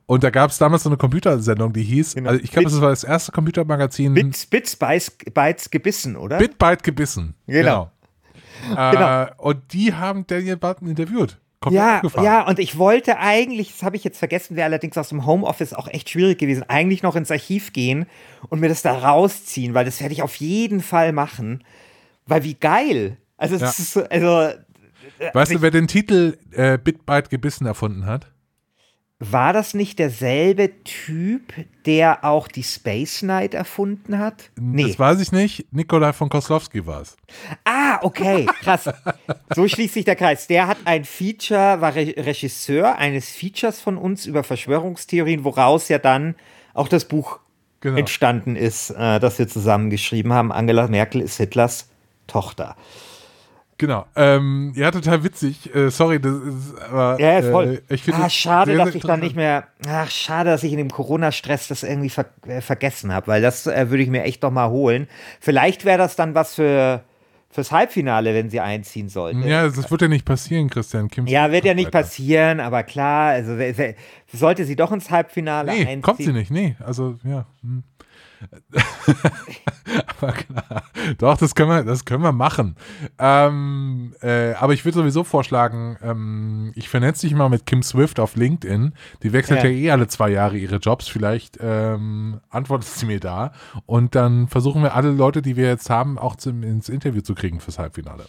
Und 0.05 0.23
da 0.23 0.29
gab 0.29 0.51
es 0.51 0.57
damals 0.57 0.83
so 0.83 0.89
eine 0.89 0.97
Computersendung, 0.97 1.71
die 1.71 1.83
hieß, 1.83 2.15
Genau. 2.15 2.29
also 2.31 2.43
ich 2.43 2.51
glaube, 2.51 2.69
das 2.69 2.81
war 2.81 2.89
das 2.89 3.03
erste 3.05 3.31
Computermagazin 3.31 4.13
Bits, 4.13 4.45
Bits, 4.45 4.75
Bytes, 4.75 5.11
Bytes 5.33 5.69
gebissen, 5.69 6.17
oder? 6.17 6.37
Bit 6.37 6.57
Byte 6.57 6.83
gebissen. 6.83 7.35
Genau. 7.47 7.91
Äh, 8.75 8.91
Genau. 8.91 9.25
Und 9.37 9.73
die 9.73 9.93
haben 9.93 10.25
Daniel 10.27 10.57
Banten 10.57 10.87
interviewt. 10.87 11.37
Komplett 11.59 11.83
Ja, 11.83 11.95
abgefahren. 11.95 12.23
ja, 12.25 12.47
und 12.47 12.59
ich 12.59 12.77
wollte 12.77 13.17
eigentlich, 13.17 13.71
das 13.71 13.81
habe 13.83 13.95
ich 13.95 14.03
jetzt 14.03 14.19
vergessen, 14.19 14.55
wäre 14.55 14.65
allerdings 14.65 14.95
aus 14.97 15.09
dem 15.09 15.25
Homeoffice 15.25 15.73
auch 15.73 15.87
echt 15.87 16.09
schwierig 16.11 16.37
gewesen, 16.37 16.63
eigentlich 16.67 17.01
noch 17.01 17.15
ins 17.15 17.31
Archiv 17.31 17.73
gehen 17.73 18.05
und 18.49 18.59
mir 18.59 18.69
das 18.69 18.83
da 18.83 18.95
rausziehen, 18.95 19.73
weil 19.73 19.83
das 19.85 19.99
werde 19.99 20.13
ich 20.13 20.21
auf 20.21 20.35
jeden 20.35 20.81
Fall 20.81 21.13
machen. 21.13 21.63
Weil 22.27 22.43
wie 22.43 22.53
geil. 22.53 23.17
Also, 23.37 23.55
Ja. 23.55 23.69
ist 23.69 23.93
so, 23.93 24.03
also 24.03 24.49
Weißt 25.33 25.53
du, 25.53 25.61
wer 25.61 25.71
den 25.71 25.87
Titel 25.87 26.37
äh, 26.51 26.77
Bit 26.77 27.05
Byte 27.07 27.29
gebissen 27.31 27.65
erfunden 27.65 28.05
hat? 28.05 28.27
War 29.19 29.51
das 29.51 29.73
nicht 29.73 29.97
derselbe 29.97 30.83
Typ, 30.83 31.53
der 31.85 32.23
auch 32.23 32.47
die 32.47 32.63
Space 32.63 33.19
Knight 33.19 33.55
erfunden 33.55 34.19
hat? 34.19 34.51
Das 34.55 34.99
weiß 34.99 35.19
ich 35.21 35.31
nicht. 35.31 35.65
Nikolai 35.71 36.13
von 36.13 36.29
Koslowski 36.29 36.85
war 36.85 37.01
es. 37.01 37.17
Ah, 37.63 37.99
okay, 38.03 38.45
krass. 38.61 38.89
So 39.55 39.67
schließt 39.67 39.95
sich 39.95 40.05
der 40.05 40.15
Kreis. 40.15 40.45
Der 40.47 40.67
hat 40.67 40.77
ein 40.85 41.03
Feature, 41.03 41.81
war 41.81 41.95
Re 41.95 42.13
Regisseur 42.17 42.97
eines 42.97 43.29
Features 43.31 43.81
von 43.81 43.97
uns 43.97 44.25
über 44.27 44.43
Verschwörungstheorien, 44.43 45.43
woraus 45.43 45.89
ja 45.89 45.97
dann 45.97 46.35
auch 46.73 46.87
das 46.87 47.05
Buch 47.05 47.39
Genau. 47.79 47.97
entstanden 47.99 48.55
ist, 48.55 48.89
äh, 48.89 49.19
das 49.19 49.37
wir 49.37 49.47
zusammengeschrieben 49.47 50.33
haben. 50.33 50.51
Angela 50.51 50.87
Merkel 50.87 51.21
ist 51.21 51.37
Hitlers 51.37 51.89
Tochter. 52.25 52.75
Genau. 53.79 54.05
Ähm, 54.15 54.73
ja, 54.75 54.89
total 54.89 55.23
witzig. 55.23 55.73
Äh, 55.75 55.91
sorry, 55.91 56.19
das 56.19 56.33
ist 56.33 56.81
aber. 56.81 57.19
Ja, 57.19 57.39
ja, 57.39 57.51
voll. 57.51 57.81
Äh, 57.87 57.93
ich 57.93 58.03
finde 58.03 58.23
ah, 58.23 58.29
schade, 58.29 58.71
sehr, 58.71 58.77
dass 58.77 58.93
sehr 58.93 58.95
ich 58.97 59.03
dann 59.03 59.19
nicht 59.19 59.35
mehr. 59.35 59.67
Ach, 59.87 60.09
schade, 60.09 60.49
dass 60.49 60.63
ich 60.63 60.71
in 60.71 60.79
dem 60.79 60.89
Corona-Stress 60.89 61.67
das 61.67 61.83
irgendwie 61.83 62.09
ver 62.09 62.25
äh, 62.47 62.61
vergessen 62.61 63.13
habe, 63.13 63.27
weil 63.27 63.41
das 63.41 63.67
äh, 63.67 63.89
würde 63.91 64.01
ich 64.01 64.09
mir 64.09 64.23
echt 64.23 64.41
noch 64.41 64.51
mal 64.51 64.69
holen. 64.69 65.07
Vielleicht 65.39 65.85
wäre 65.85 65.99
das 65.99 66.15
dann 66.15 66.33
was 66.33 66.55
für 66.55 67.03
fürs 67.49 67.71
Halbfinale, 67.71 68.33
wenn 68.33 68.49
sie 68.49 68.59
einziehen 68.59 69.09
sollte. 69.09 69.47
Ja, 69.47 69.63
das 69.67 69.89
wird 69.89 70.01
ja 70.01 70.07
nicht 70.07 70.25
passieren, 70.25 70.69
Christian. 70.69 71.07
Kim 71.09 71.27
Ja, 71.27 71.51
wird 71.51 71.65
ja 71.65 71.73
nicht 71.73 71.87
weiter. 71.87 71.99
passieren, 72.03 72.59
aber 72.59 72.83
klar, 72.83 73.29
also 73.31 73.55
sollte 74.33 74.65
sie 74.65 74.75
doch 74.75 74.91
ins 74.91 75.09
Halbfinale 75.09 75.71
Nee, 75.71 75.81
einziehen. 75.81 76.01
kommt 76.01 76.17
sie 76.21 76.33
nicht. 76.33 76.51
Nee, 76.51 76.75
also, 76.83 77.17
ja. 77.23 77.45
hm. 77.61 77.83
aber 80.19 80.33
klar. 80.33 80.83
Doch, 81.17 81.37
das 81.37 81.55
können 81.55 81.69
wir, 81.69 81.83
das 81.83 82.05
können 82.05 82.23
wir 82.23 82.31
machen. 82.31 82.75
Ähm, 83.17 84.15
äh, 84.21 84.53
aber 84.53 84.73
ich 84.73 84.85
würde 84.85 84.99
sowieso 84.99 85.23
vorschlagen, 85.23 85.97
ähm, 86.01 86.71
ich 86.75 86.89
vernetze 86.89 87.27
dich 87.27 87.35
mal 87.35 87.49
mit 87.49 87.65
Kim 87.65 87.83
Swift 87.83 88.19
auf 88.19 88.35
LinkedIn. 88.35 88.93
Die 89.23 89.33
wechselt 89.33 89.63
ja, 89.63 89.69
Ja. 89.69 89.75
eh 89.75 89.91
alle 89.91 90.07
zwei 90.07 90.29
Jahre 90.29 90.57
ihre 90.57 90.77
Jobs. 90.77 91.07
Vielleicht 91.07 91.57
ähm, 91.61 92.41
antwortet 92.49 92.87
sie 92.89 93.05
mir 93.05 93.19
da. 93.19 93.53
Und 93.85 94.15
dann 94.15 94.47
versuchen 94.47 94.83
wir 94.83 94.95
alle 94.95 95.11
Leute, 95.11 95.41
die 95.41 95.55
wir 95.55 95.67
jetzt 95.67 95.89
haben, 95.89 96.17
auch 96.17 96.35
zum, 96.35 96.63
ins 96.63 96.89
Interview 96.89 97.21
zu 97.21 97.35
kriegen 97.35 97.59
fürs 97.59 97.79
Halbfinale. 97.79 98.25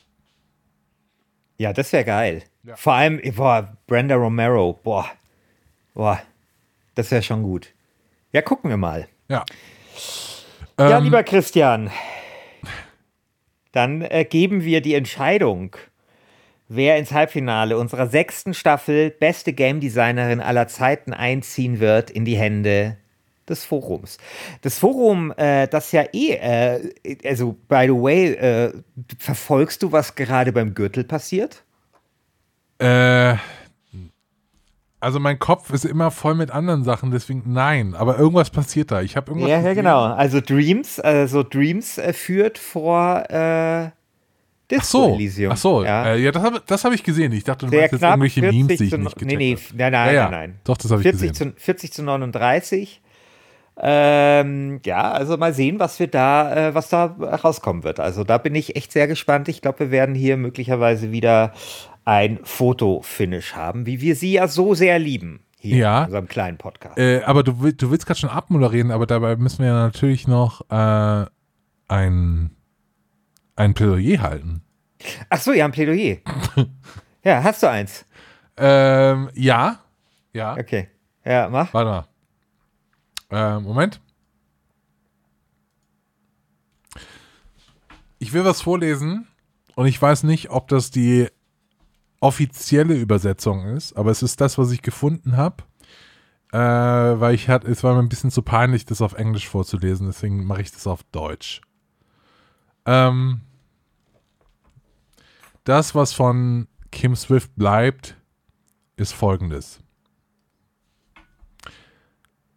Ja, 1.59 1.73
das 1.73 1.93
wäre 1.93 2.05
geil. 2.05 2.43
Vor 2.77 2.93
allem, 2.93 3.21
boah, 3.35 3.77
Brenda 3.87 4.15
Romero, 4.15 4.79
boah, 4.83 5.07
boah, 5.95 6.21
das 6.95 7.11
wäre 7.11 7.23
schon 7.23 7.43
gut. 7.43 7.73
Ja, 8.33 8.43
gucken 8.43 8.71
wir 8.71 8.77
mal. 8.77 9.09
Ja. 9.29 9.45
Ja, 10.79 10.99
Ähm, 10.99 11.05
lieber 11.05 11.23
Christian, 11.23 11.91
dann 13.73 14.03
äh, 14.03 14.25
geben 14.25 14.65
wir 14.65 14.81
die 14.81 14.95
Entscheidung, 14.95 15.77
wer 16.69 16.99
ins 16.99 17.13
Halbfinale 17.13 17.79
unserer 17.79 18.07
sechsten 18.07 18.55
Staffel 18.55 19.11
beste 19.11 19.53
Game 19.53 19.81
Designerin 19.81 20.41
aller 20.41 20.69
Zeiten 20.69 21.13
einziehen 21.13 21.81
wird, 21.81 22.11
in 22.11 22.25
die 22.25 22.37
Hände 22.37 22.97
des 23.49 23.65
Forums. 23.65 24.19
Das 24.63 24.79
Forum, 24.79 25.33
äh, 25.37 25.67
das 25.69 25.93
ja 25.93 26.03
eh, 26.13 26.35
äh, 26.35 27.19
also 27.25 27.57
by 27.69 27.85
the 27.87 27.95
way, 27.95 28.33
äh, 28.35 28.73
verfolgst 29.19 29.83
du, 29.83 29.93
was 29.93 30.15
gerade 30.15 30.53
beim 30.53 30.75
Gürtel 30.75 31.05
passiert? 31.05 31.65
Äh, 32.79 33.37
also 35.01 35.21
mein 35.21 35.39
Kopf 35.39 35.71
ist 35.73 35.85
immer 35.85 36.11
voll 36.11 36.35
mit 36.35 36.51
anderen 36.51 36.85
Sachen, 36.85 37.11
deswegen 37.11 37.45
nein. 37.47 37.95
Aber 37.95 38.19
irgendwas 38.19 38.51
passiert 38.51 38.91
da. 38.91 39.01
Ich 39.01 39.17
habe 39.17 39.31
irgendwas. 39.31 39.51
Ja, 39.51 39.61
ja, 39.61 39.75
genau. 39.75 40.03
Also 40.05 40.41
Dreams, 40.41 40.99
also 41.01 41.43
Dreams 41.43 41.99
äh, 41.99 42.13
führt 42.13 42.59
vor 42.59 43.25
äh, 43.31 43.91
Disco 44.71 44.81
ach 44.81 44.85
so, 44.85 45.15
Elysium. 45.15 45.53
Ach 45.53 45.57
so, 45.57 45.85
ja, 45.85 46.15
äh, 46.15 46.19
ja 46.19 46.33
das 46.33 46.43
habe 46.43 46.61
hab 46.61 46.93
ich 46.93 47.03
gesehen. 47.03 47.33
Ich 47.33 47.45
dachte, 47.45 47.67
du 47.67 47.71
Der 47.71 47.81
meinst 47.83 47.93
jetzt 47.93 48.03
irgendwelche 48.03 48.41
Memes, 48.43 48.79
die 48.79 48.85
ich 48.85 48.97
nicht 48.97 49.17
gecheckt 49.17 49.23
Nee, 49.23 49.37
nee, 49.37 49.59
nein, 49.75 49.93
nein, 49.93 50.15
ja. 50.15 50.23
nein, 50.25 50.31
nein. 50.31 50.61
Doch, 50.65 50.77
das 50.77 50.91
habe 50.91 51.03
ich 51.03 51.11
gesehen. 51.11 51.35
Zu, 51.35 51.53
40 51.57 51.93
zu 51.93 52.03
39. 52.03 53.01
Ähm, 53.81 54.81
ja, 54.85 55.13
also 55.13 55.37
mal 55.37 55.55
sehen, 55.55 55.79
was 55.79 56.01
wir 56.01 56.09
da, 56.09 56.69
äh, 56.69 56.75
was 56.75 56.89
da 56.89 57.05
rauskommen 57.45 57.85
wird. 57.85 58.01
Also 58.01 58.25
da 58.25 58.37
bin 58.37 58.57
ich 58.57 58.75
echt 58.75 58.91
sehr 58.91 59.07
gespannt. 59.07 59.49
Ich 59.49 59.63
glaube, 59.63 59.79
wir 59.81 59.91
werden 59.93 60.17
hier 60.17 60.37
möglicherweise 60.37 61.13
wieder 61.13 61.53
ein 62.09 62.41
Fotofinish 62.43 63.55
haben, 63.55 63.85
wie 63.85 64.01
wir 64.01 64.17
sie 64.17 64.33
ja 64.33 64.49
so 64.49 64.73
sehr 64.73 64.99
lieben. 64.99 65.45
Hier 65.59 65.77
ja. 65.77 65.99
in 65.99 66.05
unserem 66.07 66.29
kleinen 66.29 66.57
Podcast. 66.57 66.97
Äh, 66.97 67.23
aber 67.25 67.43
du, 67.43 67.53
du 67.53 67.91
willst 67.91 68.07
gerade 68.07 68.19
schon 68.19 68.31
abmoderieren, 68.31 68.91
aber 68.91 69.07
dabei 69.07 69.37
müssen 69.37 69.59
wir 69.59 69.67
ja 69.67 69.75
natürlich 69.75 70.27
noch 70.27 70.63
äh, 70.71 71.27
ein, 71.87 72.57
ein 73.57 73.75
Plädoyer 73.75 74.23
halten. 74.23 74.63
Ach 75.29 75.39
so, 75.39 75.53
ja, 75.53 75.67
ein 75.67 75.73
Plädoyer. 75.73 76.17
ja, 77.25 77.43
hast 77.43 77.63
du 77.63 77.69
eins? 77.69 78.07
Ähm, 78.57 79.29
ja. 79.35 79.81
Ja. 80.33 80.57
Okay. 80.57 80.89
Ja, 81.27 81.51
mach. 81.51 81.75
Warte 81.75 82.09
mal. 83.31 83.57
Äh, 83.57 83.61
Moment. 83.61 84.01
Ich 88.19 88.33
will 88.33 88.47
was 88.47 88.63
vorlesen 88.63 89.27
und 89.75 89.87
ich 89.87 90.01
weiß 90.01 90.23
nicht, 90.23 90.49
ob 90.49 90.69
das 90.69 90.91
die 90.91 91.29
offizielle 92.21 92.95
Übersetzung 92.95 93.65
ist, 93.67 93.97
aber 93.97 94.11
es 94.11 94.23
ist 94.23 94.41
das, 94.41 94.59
was 94.59 94.71
ich 94.71 94.83
gefunden 94.83 95.37
habe. 95.37 95.65
Äh, 96.53 96.59
weil 96.59 97.35
ich 97.35 97.49
hatte, 97.49 97.69
es 97.69 97.85
war 97.85 97.95
mir 97.95 98.01
ein 98.01 98.09
bisschen 98.09 98.31
zu 98.31 98.43
peinlich, 98.43 98.87
das 98.87 99.03
auf 99.03 99.13
Englisch 99.13 99.49
vorzulesen, 99.49 100.07
deswegen 100.07 100.45
mache 100.45 100.63
ich 100.63 100.73
das 100.73 100.87
auf 100.87 101.03
Deutsch. 101.13 101.61
Ähm, 102.87 103.43
das, 105.65 105.95
was 105.95 106.15
von 106.15 106.67
Kim 106.91 107.15
Swift 107.15 107.55
bleibt, 107.57 108.17
ist 108.97 109.13
folgendes. 109.13 109.81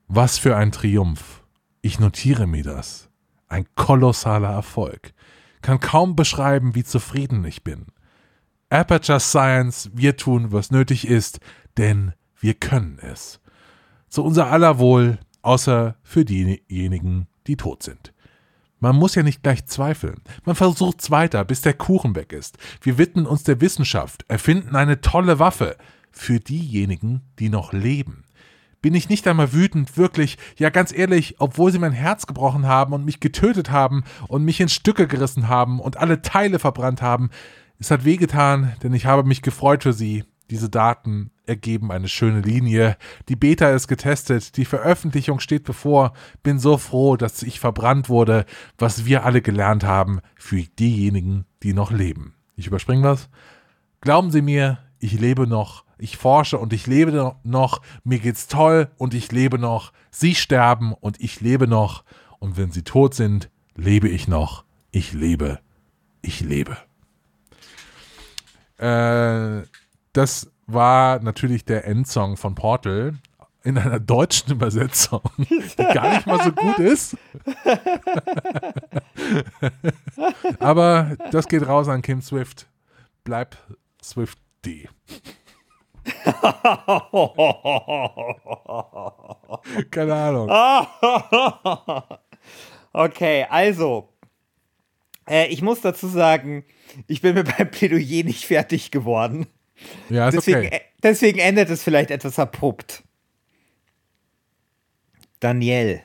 Was 0.08 0.38
für 0.38 0.56
ein 0.56 0.71
Triumph. 0.71 1.43
Ich 1.82 2.00
notiere 2.00 2.47
mir 2.47 2.63
das. 2.63 3.10
Ein 3.47 3.65
kolossaler 3.76 4.52
Erfolg. 4.52 5.13
Kann 5.62 5.82
kaum 5.82 6.15
beschreiben, 6.15 6.76
wie 6.76 6.86
zufrieden 6.86 7.43
ich 7.43 7.63
bin. 7.63 7.88
Aperture 8.72 9.20
Science, 9.20 9.92
wir 9.94 10.16
tun, 10.16 10.54
was 10.54 10.72
nötig 10.72 11.06
ist, 11.06 11.42
denn 11.78 12.14
wir 12.40 12.54
können 12.54 13.00
es. 13.02 13.42
Zu 14.08 14.24
unser 14.24 14.48
aller 14.48 14.80
Wohl, 14.80 15.20
außer 15.42 15.98
für 16.04 16.24
diejenigen, 16.24 17.28
die 17.48 17.58
tot 17.58 17.84
sind. 17.84 18.14
Man 18.80 18.96
muss 18.96 19.14
ja 19.14 19.24
nicht 19.24 19.44
gleich 19.44 19.66
zweifeln. 19.66 20.22
Man 20.46 20.56
versucht's 20.56 21.12
weiter, 21.12 21.44
bis 21.44 21.60
der 21.60 21.74
Kuchen 21.74 22.16
weg 22.16 22.32
ist. 22.32 22.58
Wir 22.82 22.98
widmen 22.98 23.26
uns 23.26 23.44
der 23.44 23.60
Wissenschaft, 23.60 24.24
erfinden 24.30 24.78
eine 24.78 25.02
tolle 25.02 25.38
Waffe 25.38 25.76
für 26.10 26.40
diejenigen, 26.40 27.22
die 27.40 27.50
noch 27.50 27.74
leben. 27.74 28.24
Bin 28.82 28.96
ich 28.96 29.10
nicht 29.10 29.28
einmal 29.28 29.52
wütend, 29.52 29.98
wirklich, 29.98 30.38
ja 30.58 30.70
ganz 30.70 30.94
ehrlich, 30.94 31.36
obwohl 31.40 31.74
sie 31.74 31.78
mein 31.78 31.92
Herz 31.92 32.26
gebrochen 32.26 32.66
haben 32.66 32.94
und 32.94 33.04
mich 33.04 33.20
getötet 33.20 33.70
haben 33.70 34.06
und 34.30 34.46
mich 34.46 34.62
in 34.62 34.70
Stücke 34.70 35.08
gerissen 35.08 35.50
haben 35.50 35.82
und 35.82 35.98
alle 35.98 36.22
Teile 36.22 36.58
verbrannt 36.58 37.02
haben, 37.02 37.32
es 37.82 37.89
hat 37.89 38.06
wehgetan, 38.06 38.74
denn 38.84 38.94
ich 38.94 39.08
habe 39.08 39.28
mich 39.28 39.41
gefreut 39.41 39.82
für 39.82 39.91
Sie. 39.91 40.24
Diese 40.52 40.70
Daten 40.70 41.32
ergeben 41.48 41.91
eine 41.91 42.08
schöne 42.08 42.41
Linie. 42.41 42.96
Die 43.28 43.36
Beta 43.36 43.72
ist 43.72 43.88
getestet, 43.88 44.56
die 44.56 44.65
Veröffentlichung 44.65 45.39
steht 45.39 45.63
bevor. 45.63 46.13
Bin 46.44 46.60
so 46.60 46.78
froh, 46.78 47.17
dass 47.17 47.41
ich 47.41 47.60
verbrannt 47.60 48.08
wurde, 48.08 48.46
was 48.78 49.06
wir 49.06 49.26
alle 49.26 49.41
gelernt 49.41 49.84
haben 49.84 50.20
für 50.36 50.62
diejenigen, 50.62 51.46
die 51.63 51.74
noch 51.74 51.91
leben. 51.91 52.36
Ich 52.56 52.67
überspringe 52.67 53.02
was. 53.02 53.30
Glauben 54.00 54.30
Sie 54.30 54.44
mir, 54.44 54.78
ich 55.00 55.20
lebe 55.20 55.48
noch, 55.48 55.84
ich 55.98 56.17
forsche 56.17 56.60
und 56.60 56.74
ich 56.74 56.86
lebe 56.86 57.39
noch, 57.44 57.82
mir 58.04 58.20
geht's 58.20 58.48
toll 58.48 58.91
und 58.98 59.15
ich 59.15 59.32
lebe 59.32 59.58
noch. 59.58 59.91
Sie 60.12 60.36
sterben 60.36 60.94
und 60.94 61.20
ich 61.20 61.41
lebe 61.41 61.67
noch. 61.67 62.04
Und 62.38 62.58
wenn 62.58 62.72
Sie 62.72 62.84
tot 62.84 63.15
sind, 63.15 63.50
lebe 63.76 64.08
ich 64.08 64.28
noch. 64.28 64.65
Ich 64.91 65.13
lebe. 65.13 65.60
Ich 66.22 66.41
lebe. 66.41 66.78
Äh, 68.82 69.63
das 70.13 70.52
war 70.65 71.20
natürlich 71.20 71.65
der 71.65 71.86
Endsong 71.86 72.36
von 72.36 72.56
Portal 72.56 73.13
in 73.63 73.78
einer 73.78 74.00
deutschen 74.00 74.54
Übersetzung, 74.54 75.22
die 75.38 75.84
gar 75.94 76.15
nicht 76.15 76.26
mal 76.26 76.44
so 76.44 76.52
gut 76.52 76.80
ist. 76.80 77.15
Aber 80.60 81.15
das 81.32 81.48
geht 81.48 81.67
raus 81.67 81.88
an 81.88 82.02
Kim 82.02 82.24
Swift. 82.24 82.65
Bleib 83.24 83.56
Swift 84.04 84.39
D. 84.65 84.89
Keine 89.91 90.15
Ahnung. 90.15 90.50
okay, 92.94 93.46
also, 93.48 94.11
äh, 95.32 95.48
ich 95.48 95.62
muss 95.62 95.82
dazu 95.82 96.08
sagen, 96.08 96.65
ich 97.08 97.22
bin 97.22 97.34
mir 97.36 97.44
beim 97.44 97.72
Plädoyer 97.72 98.24
nicht 98.24 98.46
fertig 98.46 98.91
geworden. 98.91 99.48
Ja, 100.10 100.28
ist 100.28 100.36
deswegen, 100.36 100.67
okay. 100.67 100.82
deswegen 101.02 101.39
endet 101.39 101.70
es 101.70 101.84
vielleicht 101.84 102.12
etwas 102.12 102.38
abrupt. 102.38 103.04
Daniel. 105.39 106.02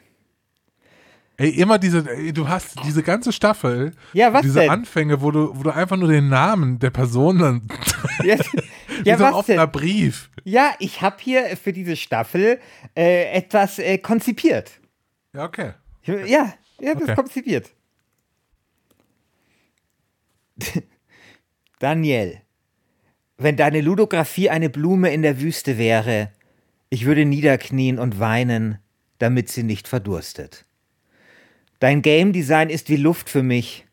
Ey, 1.38 1.50
immer 1.50 1.78
diese, 1.78 2.08
ey, 2.08 2.32
du 2.32 2.48
hast 2.48 2.82
diese 2.84 3.02
ganze 3.02 3.30
Staffel, 3.30 3.92
ja, 4.14 4.32
was 4.32 4.40
diese 4.40 4.60
denn? 4.60 4.70
Anfänge, 4.70 5.20
wo 5.20 5.30
du, 5.30 5.54
wo 5.54 5.64
du 5.64 5.70
einfach 5.70 5.98
nur 5.98 6.08
den 6.08 6.30
Namen 6.30 6.78
der 6.78 6.88
Person 6.88 7.38
dann, 7.38 7.68
ja, 8.24 8.36
wie 9.02 9.08
ja, 9.08 9.18
so 9.18 9.24
ein 9.24 9.32
was 9.32 9.40
offener 9.40 9.66
denn? 9.66 9.72
Brief. 9.72 10.30
Ja, 10.44 10.74
ich 10.78 11.02
habe 11.02 11.16
hier 11.20 11.54
für 11.62 11.74
diese 11.74 11.96
Staffel 11.96 12.58
äh, 12.96 13.32
etwas 13.32 13.78
äh, 13.78 13.98
konzipiert. 13.98 14.70
Ja, 15.34 15.44
okay. 15.44 15.72
Ja, 16.06 16.54
ich 16.78 16.88
habe 16.88 16.96
Okay. 17.02 17.06
das 17.08 17.16
konzipiert. 17.16 17.70
Daniel, 21.78 22.40
wenn 23.38 23.56
deine 23.56 23.80
Ludografie 23.80 24.50
eine 24.50 24.70
Blume 24.70 25.12
in 25.12 25.22
der 25.22 25.40
Wüste 25.40 25.78
wäre, 25.78 26.30
ich 26.88 27.04
würde 27.04 27.24
niederknien 27.24 27.98
und 27.98 28.18
weinen, 28.18 28.78
damit 29.18 29.48
sie 29.48 29.62
nicht 29.62 29.88
verdurstet. 29.88 30.64
Dein 31.78 32.00
Game 32.00 32.32
Design 32.32 32.70
ist 32.70 32.88
wie 32.88 32.96
Luft 32.96 33.28
für 33.28 33.42
mich, 33.42 33.86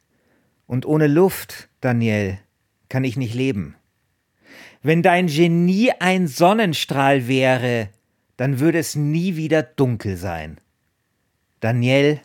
und 0.65 0.85
ohne 0.85 1.07
Luft, 1.07 1.69
Daniel, 1.81 2.39
kann 2.87 3.03
ich 3.03 3.17
nicht 3.17 3.33
leben. 3.33 3.75
Wenn 4.81 5.01
dein 5.01 5.27
Genie 5.27 5.91
ein 5.99 6.27
Sonnenstrahl 6.27 7.27
wäre, 7.27 7.89
dann 8.37 8.59
würde 8.59 8.79
es 8.79 8.95
nie 8.95 9.35
wieder 9.35 9.63
dunkel 9.63 10.17
sein. 10.17 10.59
Daniel, 11.59 12.19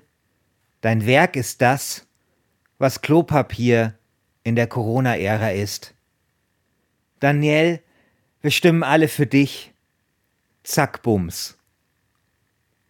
dein 0.81 1.07
Werk 1.07 1.37
ist 1.37 1.61
das, 1.63 2.07
was 2.79 3.03
Klopapier 3.03 3.99
in 4.49 4.57
der 4.57 4.67
Corona-Ära 4.67 5.51
ist. 5.53 5.95
Daniel, 7.21 7.81
wir 8.41 8.51
stimmen 8.51 8.83
alle 8.83 9.09
für 9.09 9.27
dich. 9.27 9.73
Zack, 10.65 11.03
Bums. 11.03 11.59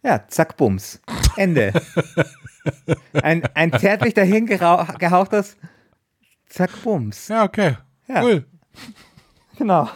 Ja, 0.01 0.25
zack, 0.27 0.55
Bums. 0.57 1.01
Ende. 1.35 1.73
Ein, 3.13 3.43
ein 3.55 3.71
zärtlich 3.79 4.13
dahin 4.13 4.45
gerau- 4.47 4.97
gehauchtes 4.97 5.55
Zack, 6.47 6.71
Bums. 6.83 7.27
Ja, 7.29 7.43
okay. 7.43 7.77
Ja. 8.07 8.23
Cool. 8.23 8.45
Genau. 9.57 9.89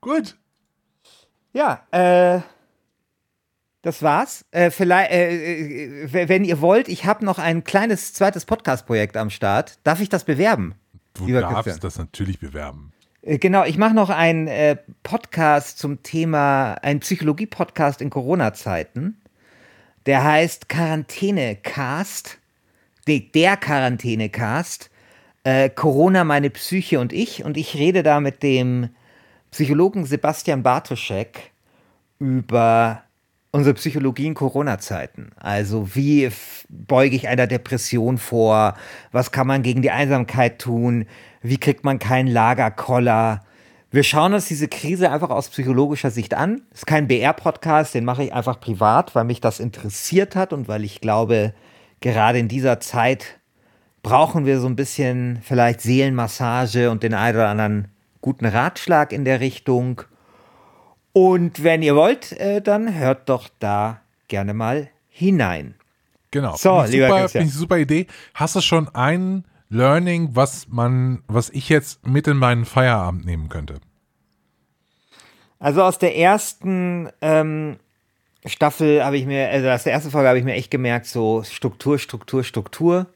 Gut. 0.00 0.36
Ja, 1.52 1.86
äh, 1.90 2.40
das 3.82 4.02
war's. 4.02 4.44
Äh, 4.50 4.70
vielleicht, 4.70 5.10
äh, 5.10 5.94
äh, 6.04 6.28
wenn 6.28 6.44
ihr 6.44 6.60
wollt, 6.60 6.88
ich 6.88 7.04
habe 7.06 7.24
noch 7.24 7.38
ein 7.38 7.64
kleines 7.64 8.12
zweites 8.12 8.44
Podcast-Projekt 8.44 9.16
am 9.16 9.30
Start. 9.30 9.78
Darf 9.84 10.00
ich 10.00 10.08
das 10.08 10.24
bewerben? 10.24 10.74
Du 11.14 11.26
Lieber 11.26 11.40
darfst 11.40 11.64
Christian. 11.64 11.80
das 11.80 11.98
natürlich 11.98 12.38
bewerben. 12.38 12.92
Äh, 13.22 13.38
Genau, 13.38 13.64
ich 13.64 13.78
mache 13.78 13.94
noch 13.94 14.10
einen 14.10 14.48
äh, 14.48 14.76
Podcast 15.02 15.78
zum 15.78 16.02
Thema, 16.02 16.74
einen 16.74 17.00
Psychologie-Podcast 17.00 18.00
in 18.00 18.10
Corona-Zeiten. 18.10 19.20
Der 20.06 20.24
heißt 20.24 20.68
Quarantäne-Cast. 20.68 22.38
De, 23.08 23.20
der 23.20 23.56
Quarantäne-Cast. 23.56 24.90
Äh, 25.44 25.70
Corona, 25.70 26.24
meine 26.24 26.50
Psyche 26.50 27.00
und 27.00 27.12
ich. 27.12 27.44
Und 27.44 27.56
ich 27.56 27.74
rede 27.76 28.02
da 28.02 28.20
mit 28.20 28.42
dem 28.42 28.90
Psychologen 29.50 30.04
Sebastian 30.06 30.62
Bartoschek 30.62 31.50
über 32.18 33.02
unsere 33.52 33.74
Psychologie 33.74 34.26
in 34.26 34.34
Corona-Zeiten. 34.34 35.30
Also 35.36 35.94
wie 35.94 36.30
beuge 36.68 37.16
ich 37.16 37.28
einer 37.28 37.46
Depression 37.46 38.18
vor? 38.18 38.74
Was 39.12 39.32
kann 39.32 39.46
man 39.46 39.62
gegen 39.62 39.82
die 39.82 39.90
Einsamkeit 39.90 40.60
tun? 40.60 41.06
Wie 41.42 41.58
kriegt 41.58 41.84
man 41.84 41.98
keinen 41.98 42.28
Lagerkoller? 42.28 43.42
Wir 43.90 44.04
schauen 44.04 44.34
uns 44.34 44.46
diese 44.46 44.68
Krise 44.68 45.10
einfach 45.10 45.30
aus 45.30 45.48
psychologischer 45.48 46.12
Sicht 46.12 46.34
an. 46.34 46.62
Ist 46.72 46.86
kein 46.86 47.08
BR-Podcast, 47.08 47.92
den 47.94 48.04
mache 48.04 48.22
ich 48.22 48.32
einfach 48.32 48.60
privat, 48.60 49.16
weil 49.16 49.24
mich 49.24 49.40
das 49.40 49.58
interessiert 49.58 50.36
hat 50.36 50.52
und 50.52 50.68
weil 50.68 50.84
ich 50.84 51.00
glaube, 51.00 51.52
gerade 52.00 52.38
in 52.38 52.46
dieser 52.46 52.78
Zeit 52.78 53.40
brauchen 54.04 54.46
wir 54.46 54.60
so 54.60 54.68
ein 54.68 54.76
bisschen 54.76 55.40
vielleicht 55.42 55.80
Seelenmassage 55.80 56.90
und 56.90 57.02
den 57.02 57.14
einen 57.14 57.36
oder 57.36 57.48
anderen 57.48 57.88
guten 58.20 58.46
Ratschlag 58.46 59.12
in 59.12 59.24
der 59.24 59.40
Richtung. 59.40 60.02
Und 61.12 61.64
wenn 61.64 61.82
ihr 61.82 61.96
wollt, 61.96 62.32
äh, 62.32 62.60
dann 62.62 62.94
hört 62.94 63.28
doch 63.28 63.48
da 63.58 64.00
gerne 64.28 64.54
mal 64.54 64.88
hinein. 65.08 65.74
Genau. 66.30 66.56
So, 66.56 66.84
ich 66.84 66.92
lieber 66.92 67.08
super, 67.08 67.20
Christian. 67.20 67.42
finde 67.42 67.52
ich 67.52 67.58
super 67.58 67.78
Idee. 67.78 68.06
Hast 68.34 68.54
du 68.54 68.60
schon 68.60 68.88
ein 68.94 69.44
Learning, 69.68 70.30
was 70.34 70.68
man, 70.68 71.22
was 71.26 71.50
ich 71.50 71.68
jetzt 71.68 72.06
mit 72.06 72.26
in 72.28 72.36
meinen 72.36 72.64
Feierabend 72.64 73.24
nehmen 73.24 73.48
könnte? 73.48 73.80
Also 75.58 75.82
aus 75.82 75.98
der 75.98 76.16
ersten 76.16 77.08
ähm, 77.20 77.76
Staffel 78.46 79.04
habe 79.04 79.18
ich 79.18 79.26
mir, 79.26 79.48
also 79.50 79.68
aus 79.68 79.84
der 79.84 79.92
ersten 79.92 80.10
Folge 80.10 80.28
habe 80.28 80.38
ich 80.38 80.44
mir 80.44 80.54
echt 80.54 80.70
gemerkt, 80.70 81.06
so 81.06 81.42
Struktur, 81.42 81.98
Struktur, 81.98 82.42
Struktur. 82.44 83.06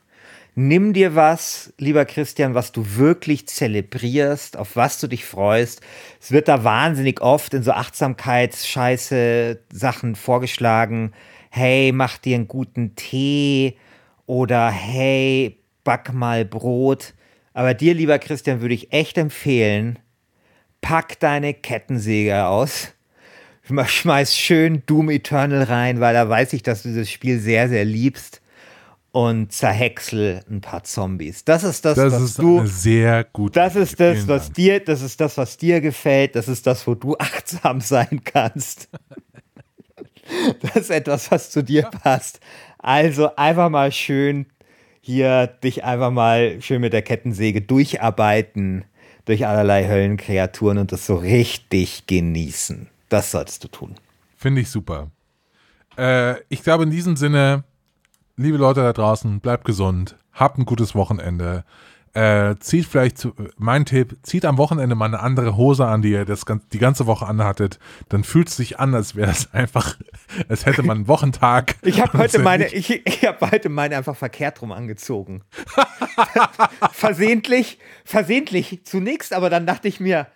Nimm 0.56 0.92
dir 0.92 1.16
was, 1.16 1.72
lieber 1.78 2.04
Christian, 2.04 2.54
was 2.54 2.70
du 2.70 2.96
wirklich 2.96 3.48
zelebrierst, 3.48 4.56
auf 4.56 4.76
was 4.76 5.00
du 5.00 5.08
dich 5.08 5.24
freust. 5.24 5.80
Es 6.20 6.30
wird 6.30 6.46
da 6.46 6.62
wahnsinnig 6.62 7.20
oft 7.20 7.54
in 7.54 7.64
so 7.64 7.72
Achtsamkeitsscheiße 7.72 9.58
Sachen 9.72 10.14
vorgeschlagen. 10.14 11.12
Hey, 11.50 11.90
mach 11.90 12.18
dir 12.18 12.36
einen 12.36 12.46
guten 12.46 12.94
Tee 12.94 13.76
oder 14.26 14.70
hey, 14.70 15.58
back 15.82 16.12
mal 16.12 16.44
Brot. 16.44 17.14
Aber 17.52 17.74
dir, 17.74 17.92
lieber 17.92 18.20
Christian, 18.20 18.60
würde 18.60 18.74
ich 18.74 18.92
echt 18.92 19.18
empfehlen, 19.18 19.98
pack 20.80 21.18
deine 21.18 21.52
Kettensäge 21.52 22.46
aus. 22.46 22.92
Schmeiß 23.86 24.36
schön 24.36 24.84
Doom 24.86 25.10
Eternal 25.10 25.64
rein, 25.64 25.98
weil 25.98 26.14
da 26.14 26.28
weiß 26.28 26.52
ich, 26.52 26.62
dass 26.62 26.84
du 26.84 26.90
dieses 26.90 27.10
Spiel 27.10 27.40
sehr, 27.40 27.68
sehr 27.68 27.84
liebst 27.84 28.40
und 29.14 29.52
zerhäcksel 29.52 30.40
ein 30.50 30.60
paar 30.60 30.82
Zombies. 30.82 31.44
Das 31.44 31.62
ist 31.62 31.84
das, 31.84 31.94
Das 31.94 32.14
was 32.14 32.20
ist 32.20 32.38
du. 32.40 32.66
sehr 32.66 33.22
gute 33.22 33.52
Das 33.60 33.76
ist 33.76 34.00
das, 34.00 34.26
was 34.26 34.50
dir, 34.50 34.80
das 34.80 35.02
ist 35.02 35.20
das, 35.20 35.38
was 35.38 35.56
dir 35.56 35.80
gefällt. 35.80 36.34
Das 36.34 36.48
ist 36.48 36.66
das, 36.66 36.84
wo 36.84 36.96
du 36.96 37.16
achtsam 37.20 37.80
sein 37.80 38.22
kannst. 38.24 38.88
Das 40.62 40.74
ist 40.74 40.90
etwas, 40.90 41.30
was 41.30 41.50
zu 41.50 41.62
dir 41.62 41.82
passt. 41.84 42.40
Also 42.78 43.36
einfach 43.36 43.70
mal 43.70 43.92
schön 43.92 44.46
hier 45.00 45.46
dich 45.46 45.84
einfach 45.84 46.10
mal 46.10 46.60
schön 46.60 46.80
mit 46.80 46.92
der 46.92 47.02
Kettensäge 47.02 47.62
durcharbeiten 47.62 48.84
durch 49.26 49.46
allerlei 49.46 49.86
Höllenkreaturen 49.86 50.78
und 50.78 50.90
das 50.90 51.06
so 51.06 51.14
richtig 51.14 52.08
genießen. 52.08 52.88
Das 53.10 53.30
solltest 53.30 53.62
du 53.62 53.68
tun. 53.68 53.94
Finde 54.36 54.62
ich 54.62 54.70
super. 54.70 55.12
Äh, 55.96 56.40
ich 56.48 56.64
glaube, 56.64 56.82
in 56.82 56.90
diesem 56.90 57.14
Sinne, 57.14 57.62
liebe 58.36 58.58
Leute 58.58 58.80
da 58.80 58.92
draußen, 58.92 59.40
bleibt 59.40 59.64
gesund, 59.64 60.16
habt 60.32 60.58
ein 60.58 60.64
gutes 60.64 60.94
Wochenende. 60.94 61.64
Äh, 62.12 62.54
zieht 62.60 62.86
vielleicht, 62.86 63.18
zu, 63.18 63.34
mein 63.56 63.84
Tipp, 63.86 64.16
zieht 64.22 64.44
am 64.44 64.56
Wochenende 64.56 64.94
mal 64.94 65.06
eine 65.06 65.18
andere 65.18 65.56
Hose 65.56 65.84
an, 65.84 66.00
die 66.00 66.12
ihr 66.12 66.24
das, 66.24 66.44
die 66.72 66.78
ganze 66.78 67.06
Woche 67.06 67.26
anhattet. 67.26 67.80
Dann 68.08 68.22
fühlt 68.22 68.48
es 68.48 68.56
sich 68.56 68.78
an, 68.78 68.94
als 68.94 69.16
wäre 69.16 69.32
es 69.32 69.52
einfach, 69.52 69.98
als 70.48 70.64
hätte 70.64 70.84
man 70.84 70.98
einen 70.98 71.08
Wochentag. 71.08 71.74
Ich 71.82 72.00
habe 72.00 72.16
heute 72.16 72.38
meine, 72.38 72.68
ich, 72.68 73.04
ich 73.04 73.24
habe 73.24 73.50
heute 73.50 73.68
meine 73.68 73.96
einfach 73.96 74.14
verkehrt 74.14 74.62
rum 74.62 74.70
angezogen. 74.70 75.42
versehentlich, 76.92 77.80
versehentlich 78.04 78.84
zunächst, 78.84 79.32
aber 79.32 79.50
dann 79.50 79.66
dachte 79.66 79.88
ich 79.88 79.98
mir, 79.98 80.28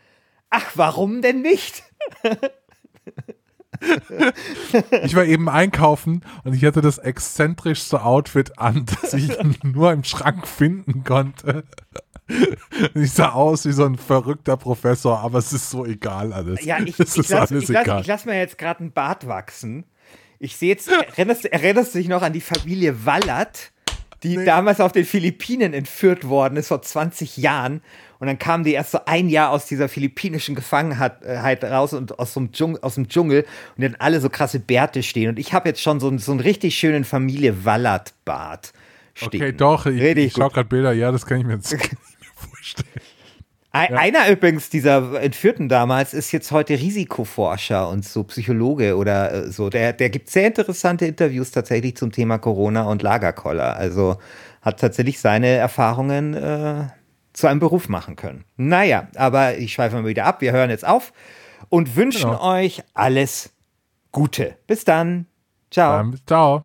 ach, 0.51 0.73
warum 0.75 1.23
denn 1.23 1.43
nicht? 1.43 1.85
Ich 5.03 5.14
war 5.14 5.25
eben 5.25 5.49
einkaufen 5.49 6.23
und 6.45 6.55
ich 6.55 6.64
hatte 6.64 6.81
das 6.81 6.99
exzentrischste 6.99 8.03
Outfit 8.03 8.59
an, 8.59 8.87
das 9.03 9.14
ich 9.14 9.37
nur 9.62 9.93
im 9.93 10.05
Schrank 10.05 10.47
finden 10.47 11.05
konnte. 11.05 11.64
Ich 12.95 13.12
sah 13.12 13.31
aus 13.31 13.64
wie 13.64 13.73
so 13.73 13.87
ein 13.87 13.97
verrückter 13.97 14.59
Professor, 14.59 15.21
aber 15.21 15.38
es 15.38 15.55
ist 15.55 15.71
so 15.71 15.87
egal 15.87 16.35
alles. 16.35 16.62
Ja, 16.62 16.79
ich, 16.79 17.01
es 17.01 17.17
ich 17.17 17.27
lasse 17.31 17.55
lass, 17.55 18.07
lass 18.07 18.25
mir 18.27 18.38
jetzt 18.38 18.59
gerade 18.59 18.81
einen 18.81 18.93
Bart 18.93 19.27
wachsen. 19.27 19.87
Ich 20.38 20.59
sehe 20.59 20.69
jetzt, 20.69 20.88
erinnerst, 20.88 21.47
erinnerst 21.47 21.95
du 21.95 21.99
dich 21.99 22.09
noch 22.09 22.21
an 22.21 22.35
die 22.35 22.43
Familie 22.43 23.07
Wallert, 23.07 23.73
die 24.22 24.44
damals 24.44 24.81
auf 24.81 24.92
den 24.92 25.04
Philippinen 25.04 25.72
entführt 25.74 26.28
worden 26.28 26.57
ist, 26.57 26.68
vor 26.68 26.83
20 26.83 27.37
Jahren. 27.37 27.83
Und 28.18 28.26
dann 28.26 28.38
kamen 28.38 28.64
die 28.64 28.72
erst 28.72 28.90
so 28.90 28.98
ein 29.07 29.28
Jahr 29.28 29.50
aus 29.50 29.66
dieser 29.66 29.88
philippinischen 29.88 30.57
Gefangenheit 30.57 31.62
raus 31.64 31.92
und 31.92 32.18
aus, 32.18 32.35
so 32.35 32.40
einem 32.40 32.50
Dschung, 32.52 32.76
aus 32.83 32.96
dem 32.96 33.09
Dschungel 33.09 33.46
und 33.76 33.85
dann 33.85 33.94
alle 34.00 34.20
so 34.20 34.28
krasse 34.28 34.59
Bärte 34.59 35.04
stehen. 35.04 35.28
Und 35.31 35.38
ich 35.38 35.52
habe 35.52 35.68
jetzt 35.68 35.81
schon 35.81 36.00
so, 36.00 36.09
einen- 36.09 36.18
so 36.18 36.33
einen 36.33 36.40
richtig 36.40 36.76
schönen 36.76 37.04
Familie 37.04 37.64
Wallert-Bart 37.64 38.72
stehen. 39.14 39.40
Okay, 39.42 39.52
doch, 39.52 39.87
ich, 39.87 40.00
Richtig 40.02 40.26
ich 40.26 40.33
schau 40.33 40.44
gut. 40.46 40.54
gerade 40.54 40.68
Bilder, 40.68 40.92
ja, 40.92 41.12
das 41.12 41.26
kann 41.26 41.38
ich 41.38 41.46
mir 41.46 41.54
jetzt 41.54 41.70
vorstellen. 42.35 42.88
Ein, 43.70 43.94
Einer 43.94 44.31
übrigens 44.31 44.70
dieser 44.70 45.20
Entführten 45.20 45.68
damals 45.68 46.14
ist 46.14 46.33
jetzt 46.33 46.50
heute 46.52 46.72
Risikoforscher 46.74 47.88
und 47.90 48.02
so 48.04 48.24
Psychologe 48.24 48.96
oder 48.96 49.33
äh, 49.33 49.50
so. 49.50 49.68
Der, 49.68 49.92
der 49.92 50.09
gibt 50.09 50.31
sehr 50.31 50.46
interessante 50.46 51.04
Interviews 51.04 51.50
tatsächlich 51.50 51.96
zum 51.96 52.11
Thema 52.11 52.38
Corona 52.38 52.85
und 52.85 53.02
Lagerkoller. 53.02 53.76
Also 53.76 54.16
hat 54.62 54.81
tatsächlich 54.81 55.20
seine 55.20 55.48
Erfahrungen 55.48 56.33
äh, 56.35 56.85
zu 57.35 57.46
einem 57.46 57.61
Beruf 57.61 57.88
machen 57.90 58.16
können. 58.16 58.44
Naja, 58.57 59.09
aber 59.16 59.59
ich 59.59 59.74
schweife 59.74 59.96
mal 59.96 60.07
wieder 60.07 60.24
ab. 60.24 60.40
Wir 60.40 60.52
hören 60.52 60.70
jetzt 60.70 60.87
auf 60.87 61.12
und 61.68 61.94
wünschen 61.94 62.31
Genau. 62.31 62.42
euch 62.54 62.83
alles 62.94 63.50
Gute. 64.12 64.57
Bis 64.66 64.85
dann. 64.85 65.26
Ciao. 65.70 66.12
Ciao. 66.26 66.64